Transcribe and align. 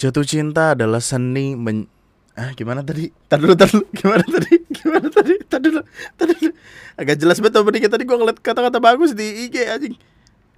Jatuh 0.00 0.24
cinta 0.24 0.72
adalah 0.72 1.04
seni 1.04 1.52
men 1.52 1.84
ah 2.32 2.56
gimana 2.56 2.80
tadi? 2.80 3.12
Tadi 3.28 3.44
dulu, 3.44 3.52
tadi. 3.52 3.84
Gimana 4.00 4.24
tadi? 4.24 4.56
Gimana 4.72 5.12
tadi? 5.12 5.34
Tadi 5.44 5.66
dulu, 5.68 5.84
tadi 6.16 6.32
dulu. 6.40 6.52
Agak 6.96 7.20
jelas 7.20 7.36
banget 7.36 7.60
opening 7.60 7.84
tadi 7.84 8.08
gua 8.08 8.16
ngeliat 8.16 8.40
kata-kata 8.40 8.80
bagus 8.80 9.12
di 9.12 9.44
IG 9.44 9.60
anjing. 9.68 9.92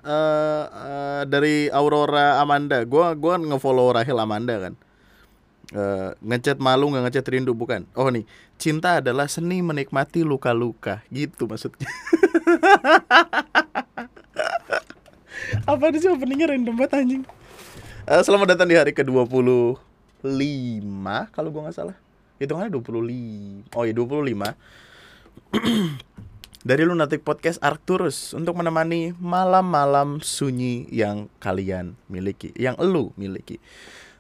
Eh 0.07 0.65
eh, 0.71 1.23
dari 1.27 1.67
Aurora 1.75 2.39
Amanda. 2.39 2.87
Gua 2.87 3.19
gua 3.19 3.35
ngefollow 3.35 3.99
Rahel 3.99 4.23
Amanda 4.23 4.63
kan. 4.63 4.79
Eh 5.75 6.15
ngechat 6.23 6.63
malu 6.63 6.95
nggak 6.95 7.11
ngechat 7.11 7.27
rindu 7.27 7.51
bukan? 7.51 7.83
Oh 7.99 8.15
nih, 8.15 8.23
cinta 8.63 9.03
adalah 9.03 9.27
seni 9.27 9.59
menikmati 9.59 10.23
luka-luka. 10.23 11.03
Gitu 11.11 11.51
maksudnya. 11.51 11.91
Apa 15.67 15.91
sih 15.99 16.07
openingnya 16.07 16.55
random 16.55 16.79
banget 16.79 16.95
anjing. 16.95 17.27
Eh, 18.03 18.19
selamat 18.19 18.59
datang 18.59 18.67
di 18.67 18.75
hari 18.75 18.91
ke-25 18.91 19.79
kalau 21.31 21.49
gua 21.55 21.71
nggak 21.71 21.77
salah. 21.79 21.95
Hitungannya 22.43 22.75
25. 22.75 23.79
Oh 23.79 23.87
iya 23.87 23.95
25. 23.95 24.59
Dari 26.67 26.83
Lunatic 26.83 27.23
Podcast 27.23 27.63
Arcturus 27.63 28.35
untuk 28.35 28.59
menemani 28.59 29.15
malam-malam 29.23 30.19
sunyi 30.19 30.91
yang 30.91 31.31
kalian 31.39 31.95
miliki, 32.11 32.51
yang 32.59 32.75
elu 32.83 33.15
miliki. 33.15 33.63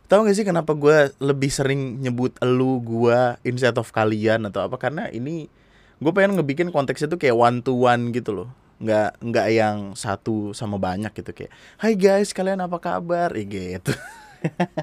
Tahu 0.06 0.30
gak 0.30 0.38
sih 0.38 0.46
kenapa 0.46 0.78
gue 0.78 1.10
lebih 1.18 1.50
sering 1.50 1.98
nyebut 1.98 2.38
elu 2.38 2.78
gua 2.86 3.42
instead 3.42 3.74
of 3.74 3.90
kalian 3.90 4.46
atau 4.46 4.62
apa? 4.62 4.78
Karena 4.78 5.10
ini 5.10 5.50
gue 5.98 6.12
pengen 6.14 6.38
ngebikin 6.38 6.70
konteksnya 6.70 7.10
tuh 7.10 7.18
kayak 7.18 7.34
one 7.34 7.66
to 7.66 7.74
one 7.74 8.14
gitu 8.14 8.30
loh 8.30 8.61
nggak 8.82 9.22
nggak 9.22 9.46
yang 9.54 9.76
satu 9.94 10.50
sama 10.50 10.74
banyak 10.74 11.14
gitu 11.14 11.30
kayak 11.30 11.52
Hai 11.78 11.94
guys 11.94 12.34
kalian 12.34 12.58
apa 12.58 12.82
kabar? 12.82 13.30
Eh, 13.38 13.46
gitu. 13.46 13.94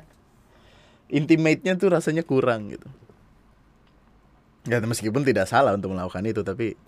Intimate-nya 1.20 1.76
tuh 1.76 1.92
rasanya 1.92 2.24
kurang 2.24 2.72
gitu. 2.72 2.88
Ya 4.68 4.80
meskipun 4.80 5.28
tidak 5.28 5.52
salah 5.52 5.76
untuk 5.76 5.92
melakukan 5.92 6.24
itu 6.24 6.46
tapi 6.48 6.80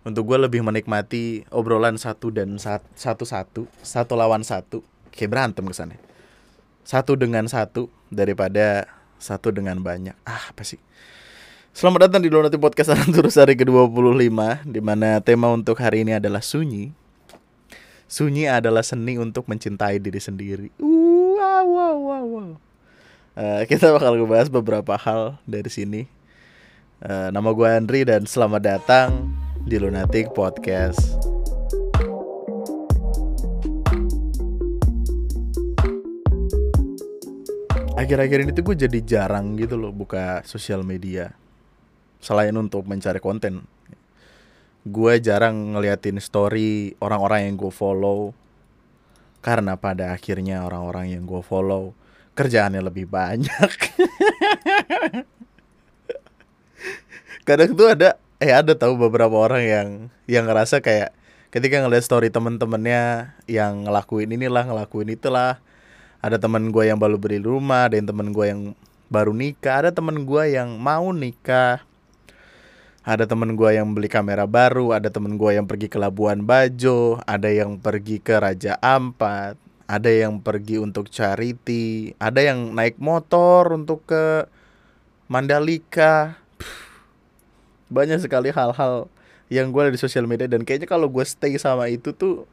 untuk 0.00 0.24
gue 0.24 0.38
lebih 0.40 0.64
menikmati 0.64 1.44
obrolan 1.52 2.00
satu 2.00 2.32
dan 2.32 2.56
sat- 2.56 2.86
satu 2.96 3.28
satu 3.28 3.68
satu 3.84 4.12
lawan 4.16 4.40
satu 4.40 4.80
kayak 5.12 5.28
berantem 5.28 5.64
kesannya. 5.68 6.00
Satu 6.86 7.20
dengan 7.20 7.44
satu 7.50 7.92
daripada 8.08 8.88
satu 9.20 9.52
dengan 9.52 9.76
banyak. 9.84 10.16
Ah 10.24 10.48
apa 10.48 10.64
sih 10.64 10.80
Selamat 11.70 12.10
datang 12.10 12.20
di 12.26 12.28
Donati 12.28 12.58
Podcast 12.58 12.90
Terus 13.14 13.38
hari 13.38 13.54
ke-25 13.54 14.66
di 14.66 14.80
mana 14.82 15.22
tema 15.22 15.48
untuk 15.54 15.78
hari 15.78 16.02
ini 16.02 16.18
adalah 16.18 16.42
sunyi. 16.42 16.90
Sunyi 18.10 18.50
adalah 18.50 18.82
seni 18.82 19.14
untuk 19.22 19.46
mencintai 19.46 20.02
diri 20.02 20.18
sendiri. 20.18 20.68
Uh, 20.82 20.98
Wow, 21.40 21.64
wow, 21.72 21.96
wow, 21.96 22.24
wow. 22.26 22.48
Eh, 23.36 23.62
Kita 23.64 23.92
bakal 23.96 24.18
ngebahas 24.18 24.48
beberapa 24.52 24.96
hal 24.98 25.40
dari 25.48 25.70
sini. 25.72 26.04
Eh, 27.00 27.28
Nama 27.32 27.48
gue 27.54 27.68
Andri 27.68 28.04
dan 28.04 28.28
selamat 28.28 28.60
datang 28.60 29.30
di 29.64 29.78
Lunatic 29.80 30.34
Podcast. 30.36 31.16
Akhir-akhir 37.96 38.48
ini 38.48 38.50
tuh 38.56 38.64
gue 38.72 38.76
jadi 38.88 38.98
jarang 39.04 39.54
gitu 39.60 39.76
loh 39.76 39.92
buka 39.92 40.40
sosial 40.48 40.80
media 40.82 41.39
selain 42.20 42.52
untuk 42.54 42.84
mencari 42.84 43.18
konten. 43.18 43.64
Gue 44.84 45.20
jarang 45.20 45.76
ngeliatin 45.76 46.20
story 46.20 46.96
orang-orang 47.00 47.48
yang 47.48 47.56
gue 47.56 47.72
follow 47.72 48.32
karena 49.40 49.76
pada 49.76 50.12
akhirnya 50.12 50.64
orang-orang 50.68 51.16
yang 51.16 51.24
gue 51.24 51.40
follow 51.40 51.96
kerjaannya 52.36 52.80
lebih 52.84 53.08
banyak. 53.08 53.70
Kadang 57.48 57.72
tuh 57.76 57.88
ada 57.92 58.16
eh 58.40 58.52
ada 58.52 58.72
tahu 58.76 58.96
beberapa 58.96 59.36
orang 59.36 59.64
yang 59.64 59.88
yang 60.24 60.44
ngerasa 60.48 60.80
kayak 60.80 61.12
ketika 61.52 61.80
ngeliat 61.82 62.04
story 62.04 62.32
temen-temennya 62.32 63.34
yang 63.48 63.84
ngelakuin 63.88 64.32
inilah 64.32 64.64
ngelakuin 64.68 65.12
itulah. 65.12 65.60
Ada 66.20 66.36
temen 66.36 66.68
gue 66.68 66.84
yang 66.84 67.00
baru 67.00 67.16
beli 67.16 67.40
rumah 67.40 67.88
ada 67.88 67.96
yang 67.96 68.12
temen 68.12 68.28
gue 68.36 68.44
yang 68.44 68.76
baru 69.10 69.34
nikah 69.34 69.82
ada 69.82 69.90
temen 69.90 70.22
gue 70.22 70.44
yang 70.52 70.78
mau 70.78 71.10
nikah 71.10 71.82
ada 73.00 73.24
temen 73.24 73.56
gue 73.56 73.70
yang 73.72 73.96
beli 73.96 74.12
kamera 74.12 74.44
baru, 74.44 74.92
ada 74.92 75.08
temen 75.08 75.40
gue 75.40 75.56
yang 75.56 75.64
pergi 75.64 75.88
ke 75.88 75.96
Labuan 75.96 76.44
Bajo, 76.44 77.16
ada 77.24 77.48
yang 77.48 77.80
pergi 77.80 78.20
ke 78.20 78.36
Raja 78.36 78.76
Ampat, 78.84 79.56
ada 79.88 80.10
yang 80.12 80.38
pergi 80.44 80.76
untuk 80.76 81.08
charity, 81.08 82.12
ada 82.20 82.44
yang 82.44 82.76
naik 82.76 83.00
motor 83.00 83.72
untuk 83.72 84.04
ke 84.04 84.44
Mandalika. 85.32 86.36
Banyak 87.90 88.20
sekali 88.22 88.52
hal-hal 88.52 89.08
yang 89.50 89.74
gue 89.74 89.82
ada 89.82 89.92
di 89.92 89.98
sosial 89.98 90.30
media 90.30 90.46
dan 90.46 90.62
kayaknya 90.62 90.86
kalau 90.86 91.10
gue 91.10 91.24
stay 91.26 91.58
sama 91.58 91.90
itu 91.90 92.14
tuh 92.14 92.46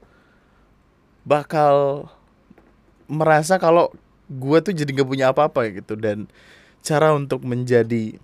bakal 1.28 2.08
merasa 3.06 3.62
kalau 3.62 3.94
gue 4.32 4.58
tuh 4.64 4.74
jadi 4.74 4.90
gak 4.92 5.08
punya 5.08 5.30
apa-apa 5.30 5.70
gitu 5.78 5.94
dan 5.94 6.26
cara 6.82 7.14
untuk 7.14 7.46
menjadi 7.46 8.18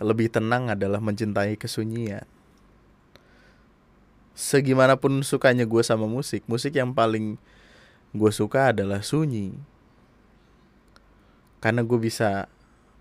lebih 0.00 0.32
tenang 0.32 0.72
adalah 0.72 0.98
mencintai 0.98 1.60
kesunyian. 1.60 2.24
Segimanapun 4.32 5.20
sukanya 5.20 5.68
gue 5.68 5.84
sama 5.84 6.08
musik, 6.08 6.40
musik 6.48 6.72
yang 6.72 6.96
paling 6.96 7.36
gue 8.16 8.32
suka 8.32 8.72
adalah 8.72 9.04
sunyi. 9.04 9.52
Karena 11.60 11.84
gue 11.84 12.00
bisa 12.00 12.48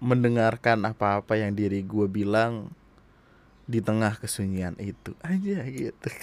mendengarkan 0.04 0.84
apa-apa 0.84 1.40
yang 1.40 1.56
diri 1.56 1.80
gue 1.84 2.12
bilang 2.12 2.76
di 3.70 3.80
tengah 3.80 4.20
kesunyian 4.20 4.76
itu 4.84 5.16
aja 5.24 5.64
gitu. 5.72 6.10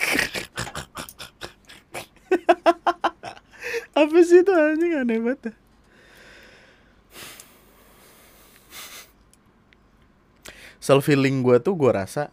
apa 3.97 4.19
sih 4.21 4.45
itu 4.45 4.53
anjing 4.53 4.93
aneh 5.01 5.17
banget. 5.25 5.57
Self 10.87 11.11
healing 11.11 11.43
gue 11.43 11.59
tuh 11.59 11.75
gue 11.75 11.91
rasa 11.91 12.31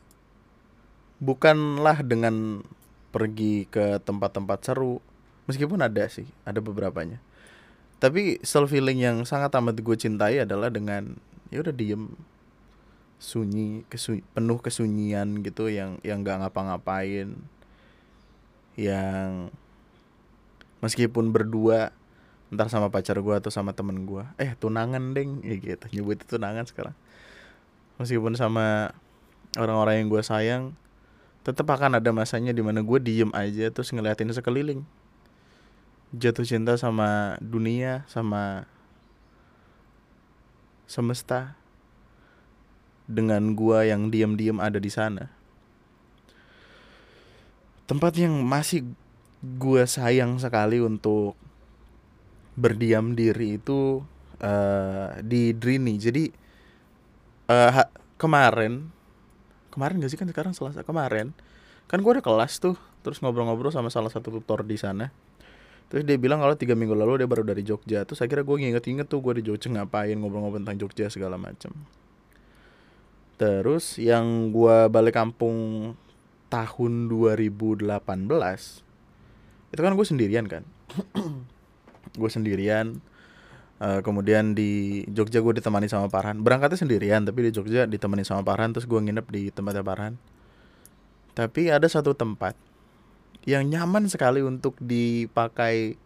bukanlah 1.17 2.05
dengan 2.05 2.61
pergi 3.09 3.65
ke 3.65 3.97
tempat-tempat 4.05 4.61
seru 4.61 5.01
meskipun 5.49 5.81
ada 5.81 6.05
sih 6.05 6.29
ada 6.45 6.61
beberapanya. 6.61 7.17
Tapi 7.97 8.37
self 8.45 8.69
healing 8.69 9.01
yang 9.01 9.17
sangat 9.25 9.57
amat 9.57 9.81
gue 9.81 9.97
cintai 9.97 10.45
adalah 10.45 10.69
dengan 10.69 11.17
ya 11.49 11.65
udah 11.65 11.73
diem 11.73 12.13
sunyi 13.17 13.89
kesu 13.89 14.21
penuh 14.37 14.61
kesunyian 14.61 15.41
gitu 15.41 15.73
yang 15.73 15.97
yang 16.05 16.21
nggak 16.21 16.45
ngapa-ngapain 16.45 17.33
yang 18.77 19.49
meskipun 20.85 21.33
berdua 21.33 21.89
ntar 22.53 22.69
sama 22.69 22.93
pacar 22.93 23.17
gue 23.17 23.33
atau 23.33 23.49
sama 23.49 23.73
temen 23.73 24.05
gue 24.05 24.21
eh 24.37 24.53
tunangan 24.61 25.17
deng. 25.17 25.41
Ya 25.41 25.57
gitu 25.57 25.89
nyebut 25.89 26.21
itu 26.21 26.37
tunangan 26.37 26.69
sekarang 26.69 26.93
meskipun 28.01 28.33
sama 28.33 28.95
orang-orang 29.57 30.03
yang 30.03 30.07
gue 30.09 30.23
sayang 30.25 30.63
tetap 31.43 31.67
akan 31.67 31.99
ada 31.99 32.09
masanya 32.15 32.55
di 32.55 32.63
mana 32.63 32.79
gue 32.79 32.99
diem 33.03 33.29
aja 33.35 33.67
terus 33.67 33.91
ngeliatin 33.91 34.31
sekeliling. 34.31 34.87
Jatuh 36.15 36.47
cinta 36.47 36.79
sama 36.79 37.35
dunia 37.43 38.07
sama 38.07 38.63
semesta 40.87 41.59
dengan 43.09 43.57
gue 43.57 43.91
yang 43.91 44.07
diem-diem 44.07 44.55
ada 44.63 44.79
di 44.79 44.87
sana. 44.87 45.27
Tempat 47.83 48.15
yang 48.15 48.39
masih 48.47 48.87
gue 49.43 49.83
sayang 49.83 50.39
sekali 50.39 50.79
untuk 50.79 51.35
berdiam 52.55 53.11
diri 53.17 53.59
itu 53.59 53.99
eh, 54.39 55.19
di 55.19 55.51
Drini. 55.51 55.99
Jadi 55.99 56.42
ha- 57.49 57.91
kemarin. 58.19 58.91
Kemarin 59.73 59.99
gak 60.03 60.11
sih? 60.13 60.19
Kan 60.19 60.29
sekarang 60.29 60.53
selasa. 60.55 60.85
Kemarin. 60.85 61.33
Kan 61.89 61.99
gue 62.05 62.11
ada 62.13 62.23
kelas 62.23 62.61
tuh. 62.61 62.77
Terus 63.03 63.19
ngobrol-ngobrol 63.19 63.73
sama 63.73 63.91
salah 63.91 64.11
satu 64.11 64.31
tutor 64.31 64.63
di 64.63 64.79
sana. 64.79 65.11
Terus 65.91 66.07
dia 66.07 66.15
bilang 66.15 66.39
kalau 66.39 66.55
tiga 66.55 66.73
minggu 66.73 66.95
lalu 66.95 67.25
dia 67.25 67.29
baru 67.29 67.43
dari 67.43 67.61
Jogja. 67.61 68.07
Terus 68.07 68.23
akhirnya 68.23 68.47
gue 68.47 68.55
nginget-inget 68.63 69.07
tuh 69.11 69.19
gue 69.19 69.41
di 69.41 69.43
Jogja 69.45 69.67
ngapain 69.69 70.15
ngobrol-ngobrol 70.15 70.63
tentang 70.63 70.79
Jogja 70.79 71.11
segala 71.11 71.35
macam 71.35 71.75
terus 73.43 73.97
yang 73.97 74.53
gue 74.53 74.87
balik 74.87 75.17
kampung 75.17 75.91
tahun 76.47 77.09
2018 77.09 77.89
itu 79.73 79.81
kan 79.81 79.93
gue 79.97 80.05
sendirian 80.05 80.45
kan? 80.45 80.63
Gue 82.13 82.29
sendirian 82.29 83.01
Eh, 83.83 83.99
kemudian 83.99 84.55
di 84.55 85.03
Jogja 85.11 85.43
gue 85.43 85.59
ditemani 85.59 85.91
sama 85.91 86.07
Parhan 86.07 86.39
berangkatnya 86.39 86.79
sendirian 86.87 87.27
tapi 87.27 87.43
di 87.43 87.51
Jogja 87.51 87.83
ditemani 87.83 88.23
sama 88.23 88.39
Parhan 88.39 88.71
terus 88.71 88.87
gue 88.87 88.95
nginep 88.95 89.27
di 89.27 89.51
tempatnya 89.51 89.83
Parhan 89.83 90.15
tapi 91.35 91.67
ada 91.67 91.83
satu 91.91 92.15
tempat 92.15 92.55
yang 93.43 93.67
nyaman 93.67 94.07
sekali 94.07 94.39
untuk 94.39 94.79
dipakai 94.79 95.99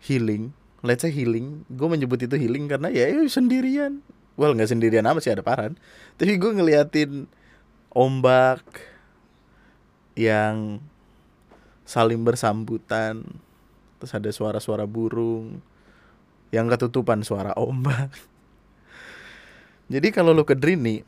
healing. 0.00 0.56
Let's 0.80 1.04
say 1.04 1.12
healing. 1.12 1.68
Gue 1.68 1.92
menyebut 1.92 2.16
itu 2.24 2.40
healing 2.40 2.72
karena 2.72 2.88
ya, 2.88 3.04
ya 3.04 3.20
sendirian. 3.28 4.00
Well 4.40 4.56
nggak 4.56 4.72
sendirian 4.72 5.04
amat 5.04 5.20
sih 5.20 5.36
ada 5.36 5.44
paran 5.44 5.76
tapi 6.16 6.40
gue 6.40 6.56
ngeliatin 6.56 7.28
ombak 7.92 8.64
yang 10.16 10.80
saling 11.84 12.24
bersambutan 12.24 13.28
terus 14.00 14.16
ada 14.16 14.32
suara-suara 14.32 14.88
burung 14.88 15.60
yang 16.50 16.66
ketutupan 16.66 17.22
suara 17.22 17.54
ombak 17.58 18.10
jadi 19.90 20.14
kalau 20.14 20.30
lu 20.30 20.46
ke 20.46 20.54
Drini 20.54 21.02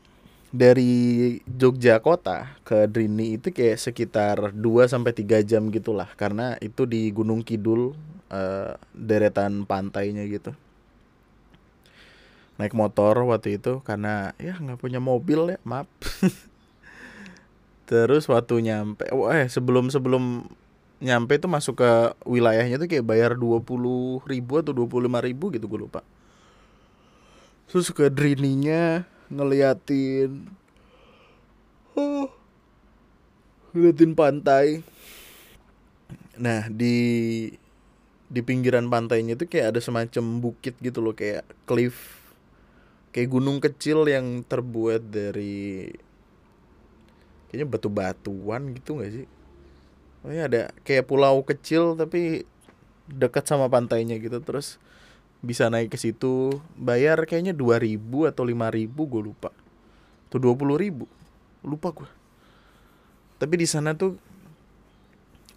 dari 0.53 1.41
Jogja 1.49 1.97
kota 2.03 2.53
ke 2.61 2.85
Drini 2.85 3.41
itu 3.41 3.49
kayak 3.49 3.81
sekitar 3.81 4.37
2 4.51 4.85
sampai 4.85 5.15
3 5.15 5.41
jam 5.41 5.71
gitulah 5.73 6.11
karena 6.13 6.59
itu 6.61 6.85
di 6.85 7.09
Gunung 7.09 7.41
Kidul 7.41 7.97
uh, 8.29 8.77
deretan 8.93 9.65
pantainya 9.65 10.21
gitu. 10.29 10.53
Naik 12.61 12.77
motor 12.77 13.17
waktu 13.25 13.57
itu 13.57 13.81
karena 13.81 14.37
ya 14.37 14.53
nggak 14.61 14.77
punya 14.77 15.01
mobil 15.01 15.57
ya, 15.57 15.59
maaf. 15.65 15.89
Terus 17.89 18.29
waktu 18.29 18.61
nyampe 18.61 19.09
eh 19.09 19.49
sebelum 19.49 19.89
sebelum 19.89 20.53
nyampe 20.99 21.39
itu 21.39 21.47
masuk 21.49 21.81
ke 21.81 21.91
wilayahnya 22.27 22.77
tuh 22.77 22.89
kayak 22.89 23.05
bayar 23.07 23.31
20 23.39 24.23
ribu 24.27 24.53
atau 24.59 24.73
25 24.75 25.27
ribu 25.27 25.45
gitu 25.49 25.65
gue 25.65 25.79
lupa. 25.89 26.01
Terus 27.71 27.89
ke 27.89 28.11
Drininya 28.11 29.07
ngeliatin 29.33 30.45
oh, 31.97 32.29
ngeliatin 33.73 34.13
pantai 34.13 34.85
nah 36.33 36.65
di 36.69 36.97
di 38.33 38.41
pinggiran 38.41 38.89
pantainya 38.89 39.37
itu 39.37 39.45
kayak 39.45 39.77
ada 39.77 39.79
semacam 39.81 40.41
bukit 40.41 40.73
gitu 40.81 41.01
loh 41.05 41.13
kayak 41.13 41.45
cliff 41.69 42.21
kayak 43.13 43.29
gunung 43.29 43.61
kecil 43.61 44.09
yang 44.09 44.41
terbuat 44.41 45.05
dari 45.05 45.93
kayaknya 47.49 47.69
batu-batuan 47.69 48.73
gitu 48.73 48.97
gak 48.97 49.11
sih 49.13 49.25
Oh 50.23 50.31
ada 50.31 50.71
kayak 50.87 51.07
pulau 51.07 51.43
kecil 51.43 51.99
tapi 51.99 52.47
dekat 53.11 53.43
sama 53.43 53.67
pantainya 53.67 54.15
gitu 54.19 54.39
terus 54.39 54.79
bisa 55.43 55.67
naik 55.67 55.91
ke 55.91 55.99
situ 55.99 56.63
bayar 56.79 57.27
kayaknya 57.27 57.51
dua 57.51 57.75
ribu 57.75 58.23
atau 58.23 58.47
lima 58.47 58.71
ribu 58.71 59.03
gue 59.03 59.19
lupa. 59.19 59.51
Atau 60.31 60.39
dua 60.39 60.55
puluh 60.55 60.79
ribu 60.79 61.05
lupa 61.63 61.91
gue 61.95 62.09
tapi 63.43 63.59
di 63.59 63.67
sana 63.67 63.91
tuh 63.91 64.15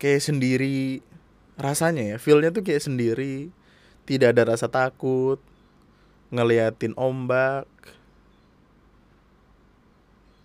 kayak 0.03 0.19
sendiri 0.19 0.99
rasanya 1.55 2.15
ya 2.15 2.17
feelnya 2.19 2.51
tuh 2.51 2.67
kayak 2.67 2.83
sendiri 2.83 3.55
tidak 4.11 4.35
ada 4.35 4.55
rasa 4.55 4.67
takut 4.67 5.39
ngeliatin 6.35 6.99
ombak 6.99 7.71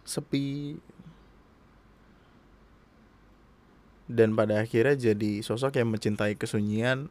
sepi 0.05 0.77
dan 4.11 4.35
pada 4.35 4.59
akhirnya 4.61 4.93
jadi 4.93 5.41
sosok 5.41 5.79
yang 5.79 5.89
mencintai 5.89 6.35
kesunyian. 6.35 7.07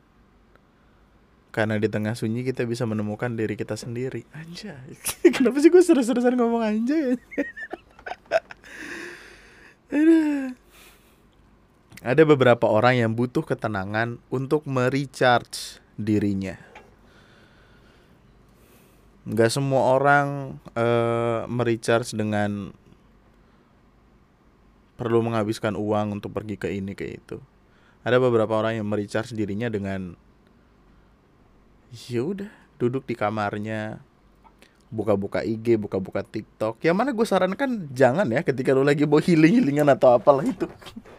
Karena 1.51 1.83
di 1.83 1.91
tengah 1.91 2.15
sunyi 2.15 2.47
kita 2.47 2.63
bisa 2.63 2.87
menemukan 2.87 3.35
diri 3.35 3.59
kita 3.59 3.75
sendiri. 3.75 4.23
Anjay. 4.31 4.95
Kenapa 5.35 5.59
sih 5.59 5.67
gue 5.67 5.83
seru-seruan 5.83 6.39
ngomong 6.39 6.63
anjay? 6.63 7.19
Ada 12.01 12.23
beberapa 12.25 12.71
orang 12.71 13.03
yang 13.03 13.13
butuh 13.13 13.43
ketenangan 13.43 14.23
untuk 14.31 14.65
merecharge 14.65 15.83
dirinya. 15.99 16.57
Nggak 19.29 19.51
semua 19.53 20.01
orang 20.01 20.57
uh, 20.79 21.45
merecharge 21.51 22.17
dengan 22.17 22.73
perlu 25.01 25.25
menghabiskan 25.25 25.81
uang 25.81 26.21
untuk 26.21 26.37
pergi 26.37 26.61
ke 26.61 26.69
ini 26.69 26.93
ke 26.93 27.09
itu 27.09 27.41
ada 28.05 28.21
beberapa 28.21 28.53
orang 28.53 28.81
yang 28.81 28.87
merecharge 28.89 29.33
dirinya 29.33 29.73
dengan 29.73 30.13
ya 31.93 32.21
udah 32.21 32.53
duduk 32.81 33.05
di 33.05 33.17
kamarnya 33.17 34.01
buka-buka 34.91 35.47
IG, 35.47 35.79
buka-buka 35.79 36.27
TikTok. 36.27 36.83
Yang 36.83 36.97
mana 36.99 37.11
gue 37.15 37.27
sarankan 37.27 37.71
jangan 37.95 38.27
ya 38.27 38.43
ketika 38.43 38.75
lu 38.75 38.83
lagi 38.83 39.07
mau 39.07 39.23
healing-healingan 39.23 39.87
atau 39.95 40.19
apalah 40.19 40.43
itu. 40.43 40.67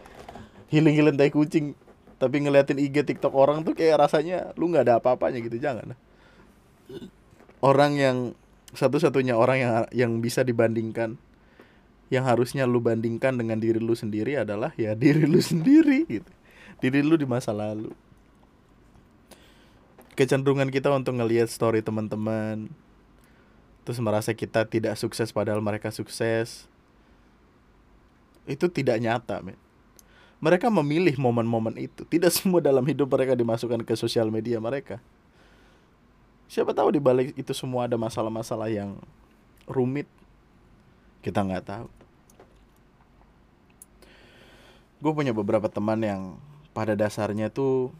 Healing-healing 0.72 1.16
tai 1.16 1.32
kucing. 1.32 1.76
Tapi 2.20 2.36
ngeliatin 2.44 2.78
IG 2.78 3.02
TikTok 3.08 3.32
orang 3.32 3.64
tuh 3.64 3.72
kayak 3.72 4.08
rasanya 4.08 4.52
lu 4.56 4.68
nggak 4.70 4.88
ada 4.88 4.94
apa-apanya 5.00 5.40
gitu, 5.40 5.56
jangan. 5.58 5.96
Orang 7.64 7.96
yang 7.96 8.36
satu-satunya 8.72 9.36
orang 9.36 9.58
yang 9.58 9.72
yang 9.92 10.12
bisa 10.20 10.44
dibandingkan 10.44 11.20
yang 12.12 12.28
harusnya 12.28 12.68
lu 12.68 12.76
bandingkan 12.76 13.32
dengan 13.40 13.56
diri 13.56 13.80
lu 13.80 13.96
sendiri 13.96 14.36
adalah 14.36 14.76
ya 14.76 14.92
diri 15.02 15.24
lu 15.24 15.40
sendiri 15.40 16.04
gitu. 16.04 16.32
Diri 16.84 17.00
lu 17.00 17.16
di 17.16 17.24
masa 17.24 17.56
lalu. 17.56 17.88
Kecenderungan 20.12 20.68
kita 20.68 20.92
untuk 20.92 21.16
ngelihat 21.16 21.48
story 21.48 21.80
teman-teman 21.80 22.68
terus 23.82 23.98
merasa 23.98 24.30
kita 24.36 24.62
tidak 24.68 24.94
sukses 24.94 25.34
padahal 25.34 25.58
mereka 25.58 25.90
sukses 25.90 26.68
itu 28.44 28.68
tidak 28.68 29.00
nyata 29.00 29.40
men. 29.40 29.56
Mereka 30.42 30.68
memilih 30.68 31.16
momen-momen 31.16 31.80
itu. 31.80 32.04
Tidak 32.04 32.28
semua 32.36 32.60
dalam 32.60 32.84
hidup 32.84 33.08
mereka 33.08 33.32
dimasukkan 33.32 33.88
ke 33.88 33.96
sosial 33.96 34.28
media 34.28 34.60
mereka. 34.60 35.00
Siapa 36.44 36.76
tahu 36.76 36.92
di 36.92 37.00
balik 37.00 37.32
itu 37.40 37.56
semua 37.56 37.88
ada 37.88 37.96
masalah-masalah 37.96 38.68
yang 38.68 39.00
rumit. 39.64 40.04
Kita 41.24 41.40
nggak 41.40 41.64
tahu 41.64 42.01
gue 45.02 45.10
punya 45.10 45.34
beberapa 45.34 45.66
teman 45.66 45.98
yang 45.98 46.22
pada 46.70 46.94
dasarnya 46.94 47.50
tuh 47.50 47.90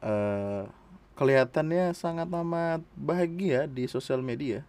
uh, 0.00 0.64
kelihatannya 1.12 1.92
sangat 1.92 2.24
amat 2.24 2.80
bahagia 2.96 3.68
di 3.68 3.84
sosial 3.84 4.24
media. 4.24 4.64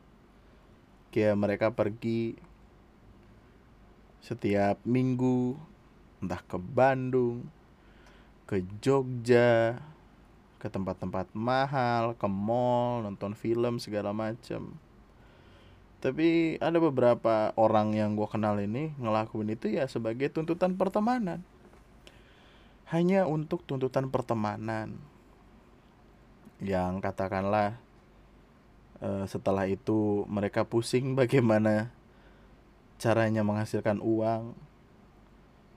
Kayak 1.15 1.39
mereka 1.39 1.67
pergi 1.71 2.35
setiap 4.19 4.83
minggu 4.83 5.55
entah 6.19 6.43
ke 6.43 6.59
Bandung, 6.59 7.47
ke 8.43 8.59
Jogja, 8.83 9.79
ke 10.59 10.67
tempat-tempat 10.67 11.31
mahal, 11.31 12.11
ke 12.19 12.27
mall, 12.27 13.07
nonton 13.07 13.31
film 13.39 13.79
segala 13.79 14.11
macam. 14.11 14.75
Tapi 15.99 16.55
ada 16.63 16.79
beberapa 16.79 17.51
orang 17.59 17.91
yang 17.91 18.15
gue 18.15 18.23
kenal 18.31 18.55
ini 18.63 18.95
ngelakuin 18.95 19.51
itu 19.51 19.67
ya 19.67 19.83
sebagai 19.91 20.31
tuntutan 20.31 20.79
pertemanan. 20.79 21.43
Hanya 22.87 23.27
untuk 23.27 23.67
tuntutan 23.67 24.07
pertemanan. 24.07 24.95
Yang 26.63 27.03
katakanlah 27.03 27.75
uh, 29.03 29.27
setelah 29.27 29.67
itu 29.67 30.23
mereka 30.31 30.63
pusing 30.63 31.13
bagaimana 31.19 31.91
caranya 32.95 33.43
menghasilkan 33.43 33.99
uang. 33.99 34.55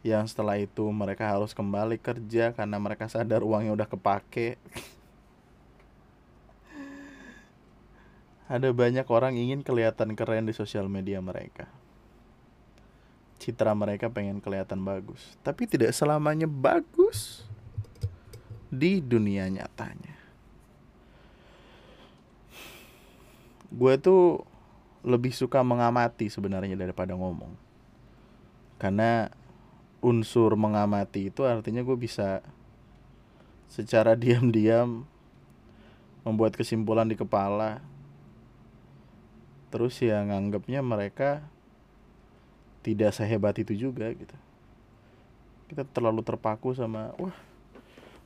Yang 0.06 0.34
setelah 0.34 0.58
itu 0.58 0.86
mereka 0.94 1.34
harus 1.34 1.50
kembali 1.50 1.98
kerja 1.98 2.54
karena 2.54 2.78
mereka 2.78 3.10
sadar 3.10 3.42
uangnya 3.42 3.74
udah 3.74 3.88
kepake 3.90 4.58
ada 8.50 8.68
banyak 8.70 9.06
orang 9.06 9.38
ingin 9.38 9.62
kelihatan 9.62 10.14
keren 10.18 10.46
di 10.46 10.54
sosial 10.54 10.90
media 10.90 11.22
mereka. 11.22 11.70
Citra 13.42 13.74
mereka 13.74 14.06
pengen 14.06 14.38
kelihatan 14.38 14.86
bagus 14.86 15.34
tapi 15.42 15.66
tidak 15.66 15.90
selamanya 15.90 16.46
bagus 16.46 17.42
di 18.72 19.02
dunia 19.04 19.50
nyatanya. 19.50 20.16
Gue 23.72 23.98
tuh 23.98 24.44
lebih 25.02 25.34
suka 25.34 25.60
mengamati 25.66 26.30
sebenarnya 26.30 26.78
daripada 26.78 27.12
ngomong. 27.18 27.52
Karena 28.78 29.28
unsur 30.02 30.58
mengamati 30.58 31.30
itu 31.30 31.46
artinya 31.46 31.82
gue 31.82 31.94
bisa 31.94 32.42
secara 33.70 34.18
diam-diam 34.18 35.06
membuat 36.22 36.54
kesimpulan 36.54 37.06
di 37.06 37.18
kepala 37.18 37.82
terus 39.72 39.96
ya 40.04 40.20
nganggapnya 40.20 40.84
mereka 40.84 41.40
tidak 42.84 43.16
sehebat 43.16 43.56
itu 43.56 43.88
juga 43.88 44.12
gitu. 44.12 44.36
Kita 45.72 45.88
terlalu 45.88 46.20
terpaku 46.20 46.76
sama 46.76 47.16
wah 47.16 47.32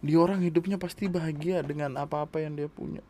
di 0.03 0.19
orang 0.19 0.43
hidupnya 0.43 0.75
pasti 0.75 1.07
bahagia 1.07 1.63
dengan 1.63 1.95
apa-apa 1.95 2.43
yang 2.43 2.59
dia 2.59 2.67
punya. 2.67 3.01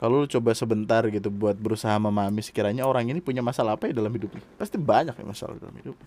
Kalau 0.00 0.24
lu 0.24 0.28
coba 0.30 0.56
sebentar 0.56 1.04
gitu 1.10 1.28
buat 1.28 1.58
berusaha 1.58 1.92
memahami 2.00 2.40
sekiranya 2.40 2.88
orang 2.88 3.12
ini 3.12 3.20
punya 3.20 3.44
masalah 3.44 3.76
apa 3.76 3.90
ya 3.90 3.92
dalam 3.92 4.14
hidupnya 4.14 4.40
pasti 4.56 4.80
banyak 4.80 5.20
ya 5.20 5.26
masalah 5.28 5.60
dalam 5.60 5.76
hidup. 5.76 5.98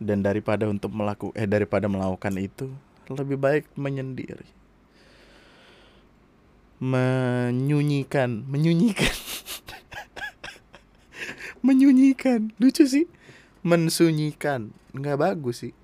Dan 0.00 0.24
daripada 0.24 0.64
untuk 0.64 0.96
melakukan 0.96 1.36
eh 1.36 1.44
daripada 1.44 1.92
melakukan 1.92 2.34
itu 2.40 2.72
lebih 3.12 3.36
baik 3.36 3.64
menyendiri 3.76 4.63
menyunyikan 6.84 8.44
menyunyikan. 8.44 9.14
Menyunyikan. 11.64 12.52
Lucu 12.60 12.84
sih. 12.84 13.08
Mensunyikan. 13.64 14.68
Nggak 14.92 15.16
bagus 15.16 15.64
sih. 15.64 15.74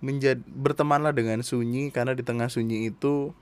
Menjadi 0.00 0.40
bertemanlah 0.48 1.12
dengan 1.12 1.44
sunyi 1.44 1.92
karena 1.92 2.16
di 2.16 2.24
tengah 2.24 2.48
sunyi 2.48 2.88
itu 2.88 3.36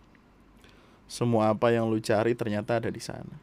semua 1.06 1.54
apa 1.54 1.70
yang 1.70 1.86
lu 1.86 2.02
cari 2.02 2.34
ternyata 2.34 2.82
ada 2.82 2.90
di 2.90 2.98
sana. 2.98 3.38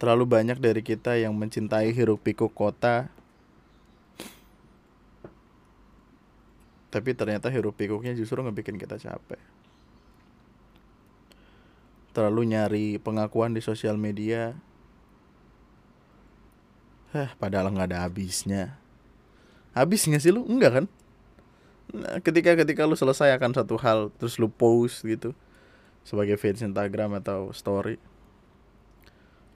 Terlalu 0.00 0.24
banyak 0.24 0.58
dari 0.64 0.80
kita 0.80 1.20
yang 1.20 1.36
mencintai 1.36 1.92
hiruk 1.92 2.24
pikuk 2.24 2.56
kota. 2.56 3.12
Tapi 6.88 7.12
ternyata 7.12 7.52
hiruk 7.52 7.76
pikuknya 7.76 8.16
justru 8.16 8.40
ngebikin 8.40 8.80
kita 8.80 8.96
capek 8.96 9.55
terlalu 12.16 12.56
nyari 12.56 12.86
pengakuan 12.96 13.52
di 13.52 13.60
sosial 13.60 14.00
media 14.00 14.56
Hah, 17.16 17.32
padahal 17.40 17.72
nggak 17.72 17.96
ada 17.96 18.04
habisnya. 18.04 18.76
Habis 19.72 20.04
nggak 20.04 20.20
sih 20.20 20.32
lu? 20.36 20.44
Enggak 20.44 20.72
kan? 20.82 20.84
Nah, 21.96 22.18
ketika 22.20 22.52
ketika 22.58 22.82
lu 22.84 22.98
selesai 22.98 23.32
akan 23.38 23.56
satu 23.56 23.78
hal 23.78 24.10
terus 24.18 24.36
lu 24.42 24.50
post 24.50 25.06
gitu 25.06 25.32
sebagai 26.02 26.34
fans 26.34 26.60
Instagram 26.60 27.22
atau 27.22 27.54
story 27.54 27.96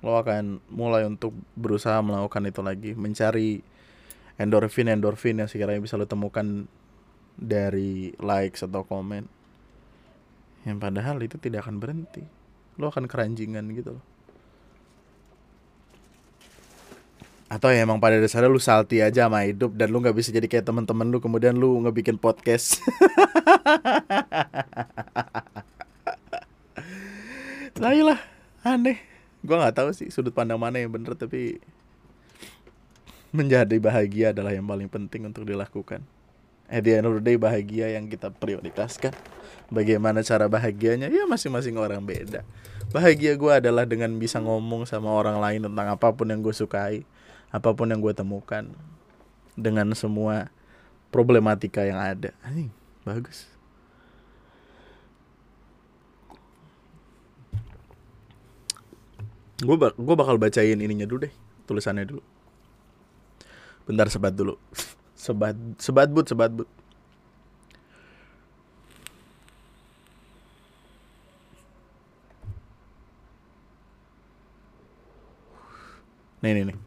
lo 0.00 0.16
akan 0.16 0.62
mulai 0.72 1.04
untuk 1.04 1.36
berusaha 1.58 2.00
melakukan 2.00 2.48
itu 2.48 2.60
lagi 2.64 2.90
mencari 2.96 3.60
endorfin 4.40 4.88
endorfin 4.88 5.42
yang 5.42 5.50
sekiranya 5.50 5.82
bisa 5.82 6.00
lo 6.00 6.08
temukan 6.08 6.64
dari 7.36 8.14
likes 8.16 8.64
atau 8.64 8.86
komen 8.86 9.28
yang 10.64 10.80
padahal 10.80 11.20
itu 11.20 11.36
tidak 11.36 11.66
akan 11.68 11.76
berhenti 11.76 12.24
lo 12.80 12.88
akan 12.88 13.04
keranjingan 13.04 13.68
gitu 13.76 14.00
loh. 14.00 14.04
Atau 17.50 17.66
ya 17.74 17.82
emang 17.82 17.98
pada 17.98 18.14
dasarnya 18.22 18.46
lu 18.46 18.62
salty 18.62 19.02
aja 19.02 19.26
sama 19.26 19.42
hidup 19.42 19.74
dan 19.74 19.90
lu 19.90 19.98
nggak 19.98 20.14
bisa 20.14 20.30
jadi 20.30 20.46
kayak 20.46 20.70
teman-teman 20.70 21.10
lu 21.10 21.18
kemudian 21.18 21.58
lu 21.58 21.82
ngebikin 21.82 22.14
podcast. 22.14 22.78
Lah 27.80 27.96
lah 27.96 28.20
aneh. 28.60 29.02
Gua 29.42 29.56
nggak 29.56 29.72
tahu 29.72 29.90
sih 29.96 30.12
sudut 30.12 30.36
pandang 30.36 30.60
mana 30.60 30.78
yang 30.78 30.92
bener 30.92 31.16
tapi 31.16 31.58
menjadi 33.32 33.72
bahagia 33.80 34.36
adalah 34.36 34.52
yang 34.54 34.68
paling 34.68 34.86
penting 34.86 35.26
untuk 35.26 35.42
dilakukan. 35.42 36.06
At 36.70 36.86
the 36.86 37.02
end 37.02 37.08
day 37.26 37.34
bahagia 37.34 37.98
yang 37.98 38.06
kita 38.06 38.30
prioritaskan. 38.30 39.10
Bagaimana 39.74 40.22
cara 40.22 40.46
bahagianya? 40.46 41.10
Ya 41.10 41.26
masing-masing 41.26 41.74
orang 41.80 42.04
beda 42.06 42.46
bahagia 42.90 43.38
gue 43.38 43.52
adalah 43.54 43.86
dengan 43.86 44.10
bisa 44.18 44.42
ngomong 44.42 44.86
sama 44.86 45.10
orang 45.14 45.38
lain 45.38 45.70
tentang 45.70 45.86
apa 45.94 46.10
pun 46.10 46.26
yang 46.26 46.42
gue 46.42 46.54
sukai 46.54 47.06
apa 47.50 47.70
pun 47.74 47.90
yang 47.90 47.98
gue 47.98 48.14
temukan 48.14 48.66
dengan 49.58 49.90
semua 49.94 50.50
problematika 51.10 51.82
yang 51.82 51.98
ada. 51.98 52.30
Anjing, 52.46 52.70
bagus. 53.02 53.50
Gue 59.60 59.76
bak 59.76 59.92
gue 59.98 60.16
bakal 60.16 60.40
bacain 60.40 60.78
ininya 60.80 61.04
dulu 61.04 61.28
deh 61.28 61.34
tulisannya 61.68 62.08
dulu. 62.08 62.22
Bentar 63.84 64.08
sebat 64.08 64.32
dulu. 64.32 64.56
Sebat 65.20 65.52
sebat 65.76 66.08
but 66.08 66.24
sebat 66.32 66.48
but 66.48 66.64
nih 76.40 76.52
nih 76.56 76.64
nih 76.72 76.78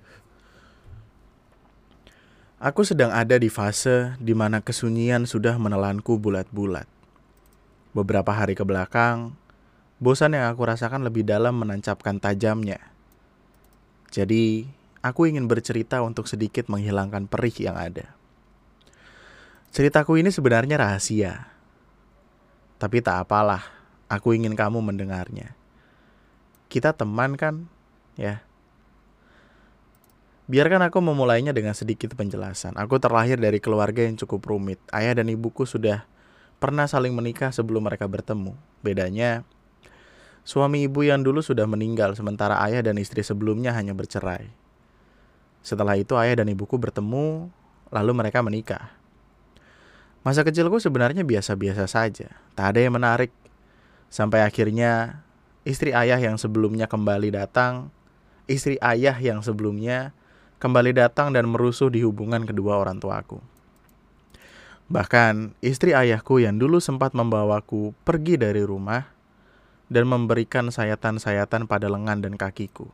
Aku 2.64 2.88
sedang 2.88 3.12
ada 3.12 3.36
di 3.36 3.52
fase 3.52 4.16
di 4.24 4.32
mana 4.32 4.64
kesunyian 4.64 5.28
sudah 5.28 5.60
menelanku 5.60 6.16
bulat-bulat. 6.16 6.88
Beberapa 7.92 8.32
hari 8.32 8.56
ke 8.56 8.64
belakang, 8.64 9.36
bosan 10.00 10.40
yang 10.40 10.48
aku 10.48 10.64
rasakan 10.64 11.04
lebih 11.04 11.28
dalam 11.28 11.60
menancapkan 11.60 12.24
tajamnya. 12.24 12.80
Jadi, 14.16 14.64
aku 15.04 15.28
ingin 15.28 15.52
bercerita 15.52 16.00
untuk 16.08 16.32
sedikit 16.32 16.72
menghilangkan 16.72 17.28
perih 17.28 17.68
yang 17.68 17.76
ada. 17.76 18.16
Ceritaku 19.76 20.24
ini 20.24 20.32
sebenarnya 20.32 20.80
rahasia. 20.80 21.52
Tapi 22.80 23.04
tak 23.04 23.28
apalah, 23.28 23.68
aku 24.08 24.40
ingin 24.40 24.56
kamu 24.56 24.80
mendengarnya. 24.80 25.52
Kita 26.72 26.96
teman 26.96 27.36
kan, 27.36 27.68
ya. 28.16 28.40
Biarkan 30.44 30.84
aku 30.84 31.00
memulainya 31.00 31.56
dengan 31.56 31.72
sedikit 31.72 32.12
penjelasan. 32.20 32.76
Aku 32.76 33.00
terlahir 33.00 33.40
dari 33.40 33.64
keluarga 33.64 34.04
yang 34.04 34.20
cukup 34.20 34.44
rumit. 34.52 34.76
Ayah 34.92 35.16
dan 35.24 35.32
ibuku 35.32 35.64
sudah 35.64 36.04
pernah 36.60 36.84
saling 36.84 37.16
menikah 37.16 37.56
sebelum 37.56 37.88
mereka 37.88 38.04
bertemu. 38.12 38.52
Bedanya, 38.84 39.48
suami 40.44 40.84
ibu 40.84 41.00
yang 41.08 41.24
dulu 41.24 41.40
sudah 41.40 41.64
meninggal, 41.64 42.12
sementara 42.20 42.60
ayah 42.68 42.84
dan 42.84 43.00
istri 43.00 43.24
sebelumnya 43.24 43.72
hanya 43.72 43.96
bercerai. 43.96 44.52
Setelah 45.64 45.96
itu 45.96 46.20
ayah 46.20 46.44
dan 46.44 46.52
ibuku 46.52 46.76
bertemu, 46.76 47.48
lalu 47.88 48.12
mereka 48.12 48.44
menikah. 48.44 48.92
Masa 50.28 50.44
kecilku 50.44 50.76
sebenarnya 50.80 51.24
biasa-biasa 51.24 51.88
saja, 51.88 52.36
tak 52.52 52.76
ada 52.76 52.80
yang 52.84 52.96
menarik. 52.96 53.32
Sampai 54.12 54.44
akhirnya 54.44 55.24
istri 55.64 55.96
ayah 55.96 56.20
yang 56.20 56.36
sebelumnya 56.36 56.92
kembali 56.92 57.32
datang, 57.32 57.92
istri 58.48 58.76
ayah 58.84 59.16
yang 59.16 59.40
sebelumnya 59.40 60.12
kembali 60.64 60.96
datang 60.96 61.36
dan 61.36 61.52
merusuh 61.52 61.92
di 61.92 62.08
hubungan 62.08 62.48
kedua 62.48 62.80
orang 62.80 62.96
tuaku. 62.96 63.44
Bahkan 64.88 65.60
istri 65.60 65.92
ayahku 65.92 66.40
yang 66.40 66.56
dulu 66.56 66.80
sempat 66.80 67.12
membawaku 67.12 67.92
pergi 68.08 68.40
dari 68.40 68.64
rumah 68.64 69.12
dan 69.92 70.08
memberikan 70.08 70.72
sayatan-sayatan 70.72 71.68
pada 71.68 71.92
lengan 71.92 72.24
dan 72.24 72.40
kakiku. 72.40 72.88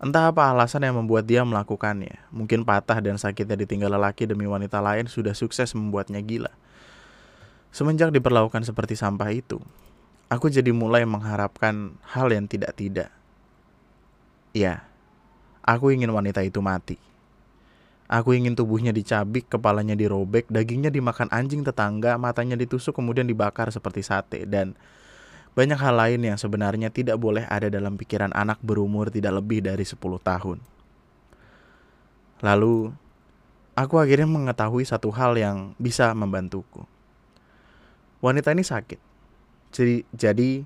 Entah 0.00 0.32
apa 0.32 0.48
alasan 0.48 0.88
yang 0.88 0.96
membuat 0.96 1.28
dia 1.28 1.44
melakukannya. 1.44 2.16
Mungkin 2.32 2.64
patah 2.64 2.96
dan 3.04 3.20
sakitnya 3.20 3.60
ditinggal 3.60 3.92
lelaki 3.92 4.24
demi 4.24 4.48
wanita 4.48 4.80
lain 4.80 5.12
sudah 5.12 5.36
sukses 5.36 5.76
membuatnya 5.76 6.24
gila. 6.24 6.52
Semenjak 7.76 8.08
diperlakukan 8.08 8.64
seperti 8.64 8.96
sampah 8.96 9.28
itu, 9.36 9.60
aku 10.32 10.48
jadi 10.48 10.72
mulai 10.72 11.04
mengharapkan 11.04 11.92
hal 12.08 12.32
yang 12.32 12.48
tidak-tidak. 12.48 13.12
Ya, 14.56 14.88
Aku 15.66 15.90
ingin 15.90 16.14
wanita 16.14 16.46
itu 16.46 16.62
mati. 16.62 16.94
Aku 18.06 18.38
ingin 18.38 18.54
tubuhnya 18.54 18.94
dicabik, 18.94 19.50
kepalanya 19.50 19.98
dirobek, 19.98 20.46
dagingnya 20.46 20.94
dimakan 20.94 21.26
anjing 21.34 21.66
tetangga, 21.66 22.14
matanya 22.14 22.54
ditusuk 22.54 22.94
kemudian 22.94 23.26
dibakar 23.26 23.66
seperti 23.74 24.06
sate 24.06 24.46
dan 24.46 24.78
banyak 25.58 25.74
hal 25.74 25.98
lain 25.98 26.22
yang 26.22 26.38
sebenarnya 26.38 26.94
tidak 26.94 27.18
boleh 27.18 27.42
ada 27.50 27.66
dalam 27.66 27.98
pikiran 27.98 28.30
anak 28.30 28.62
berumur 28.62 29.10
tidak 29.10 29.42
lebih 29.42 29.58
dari 29.58 29.82
10 29.82 29.98
tahun. 30.22 30.62
Lalu, 32.46 32.94
aku 33.74 33.94
akhirnya 33.98 34.28
mengetahui 34.30 34.86
satu 34.86 35.10
hal 35.10 35.34
yang 35.34 35.74
bisa 35.80 36.14
membantuku. 36.14 36.86
Wanita 38.22 38.54
ini 38.54 38.62
sakit. 38.62 39.00
Jadi, 39.74 40.06
jadi 40.14 40.62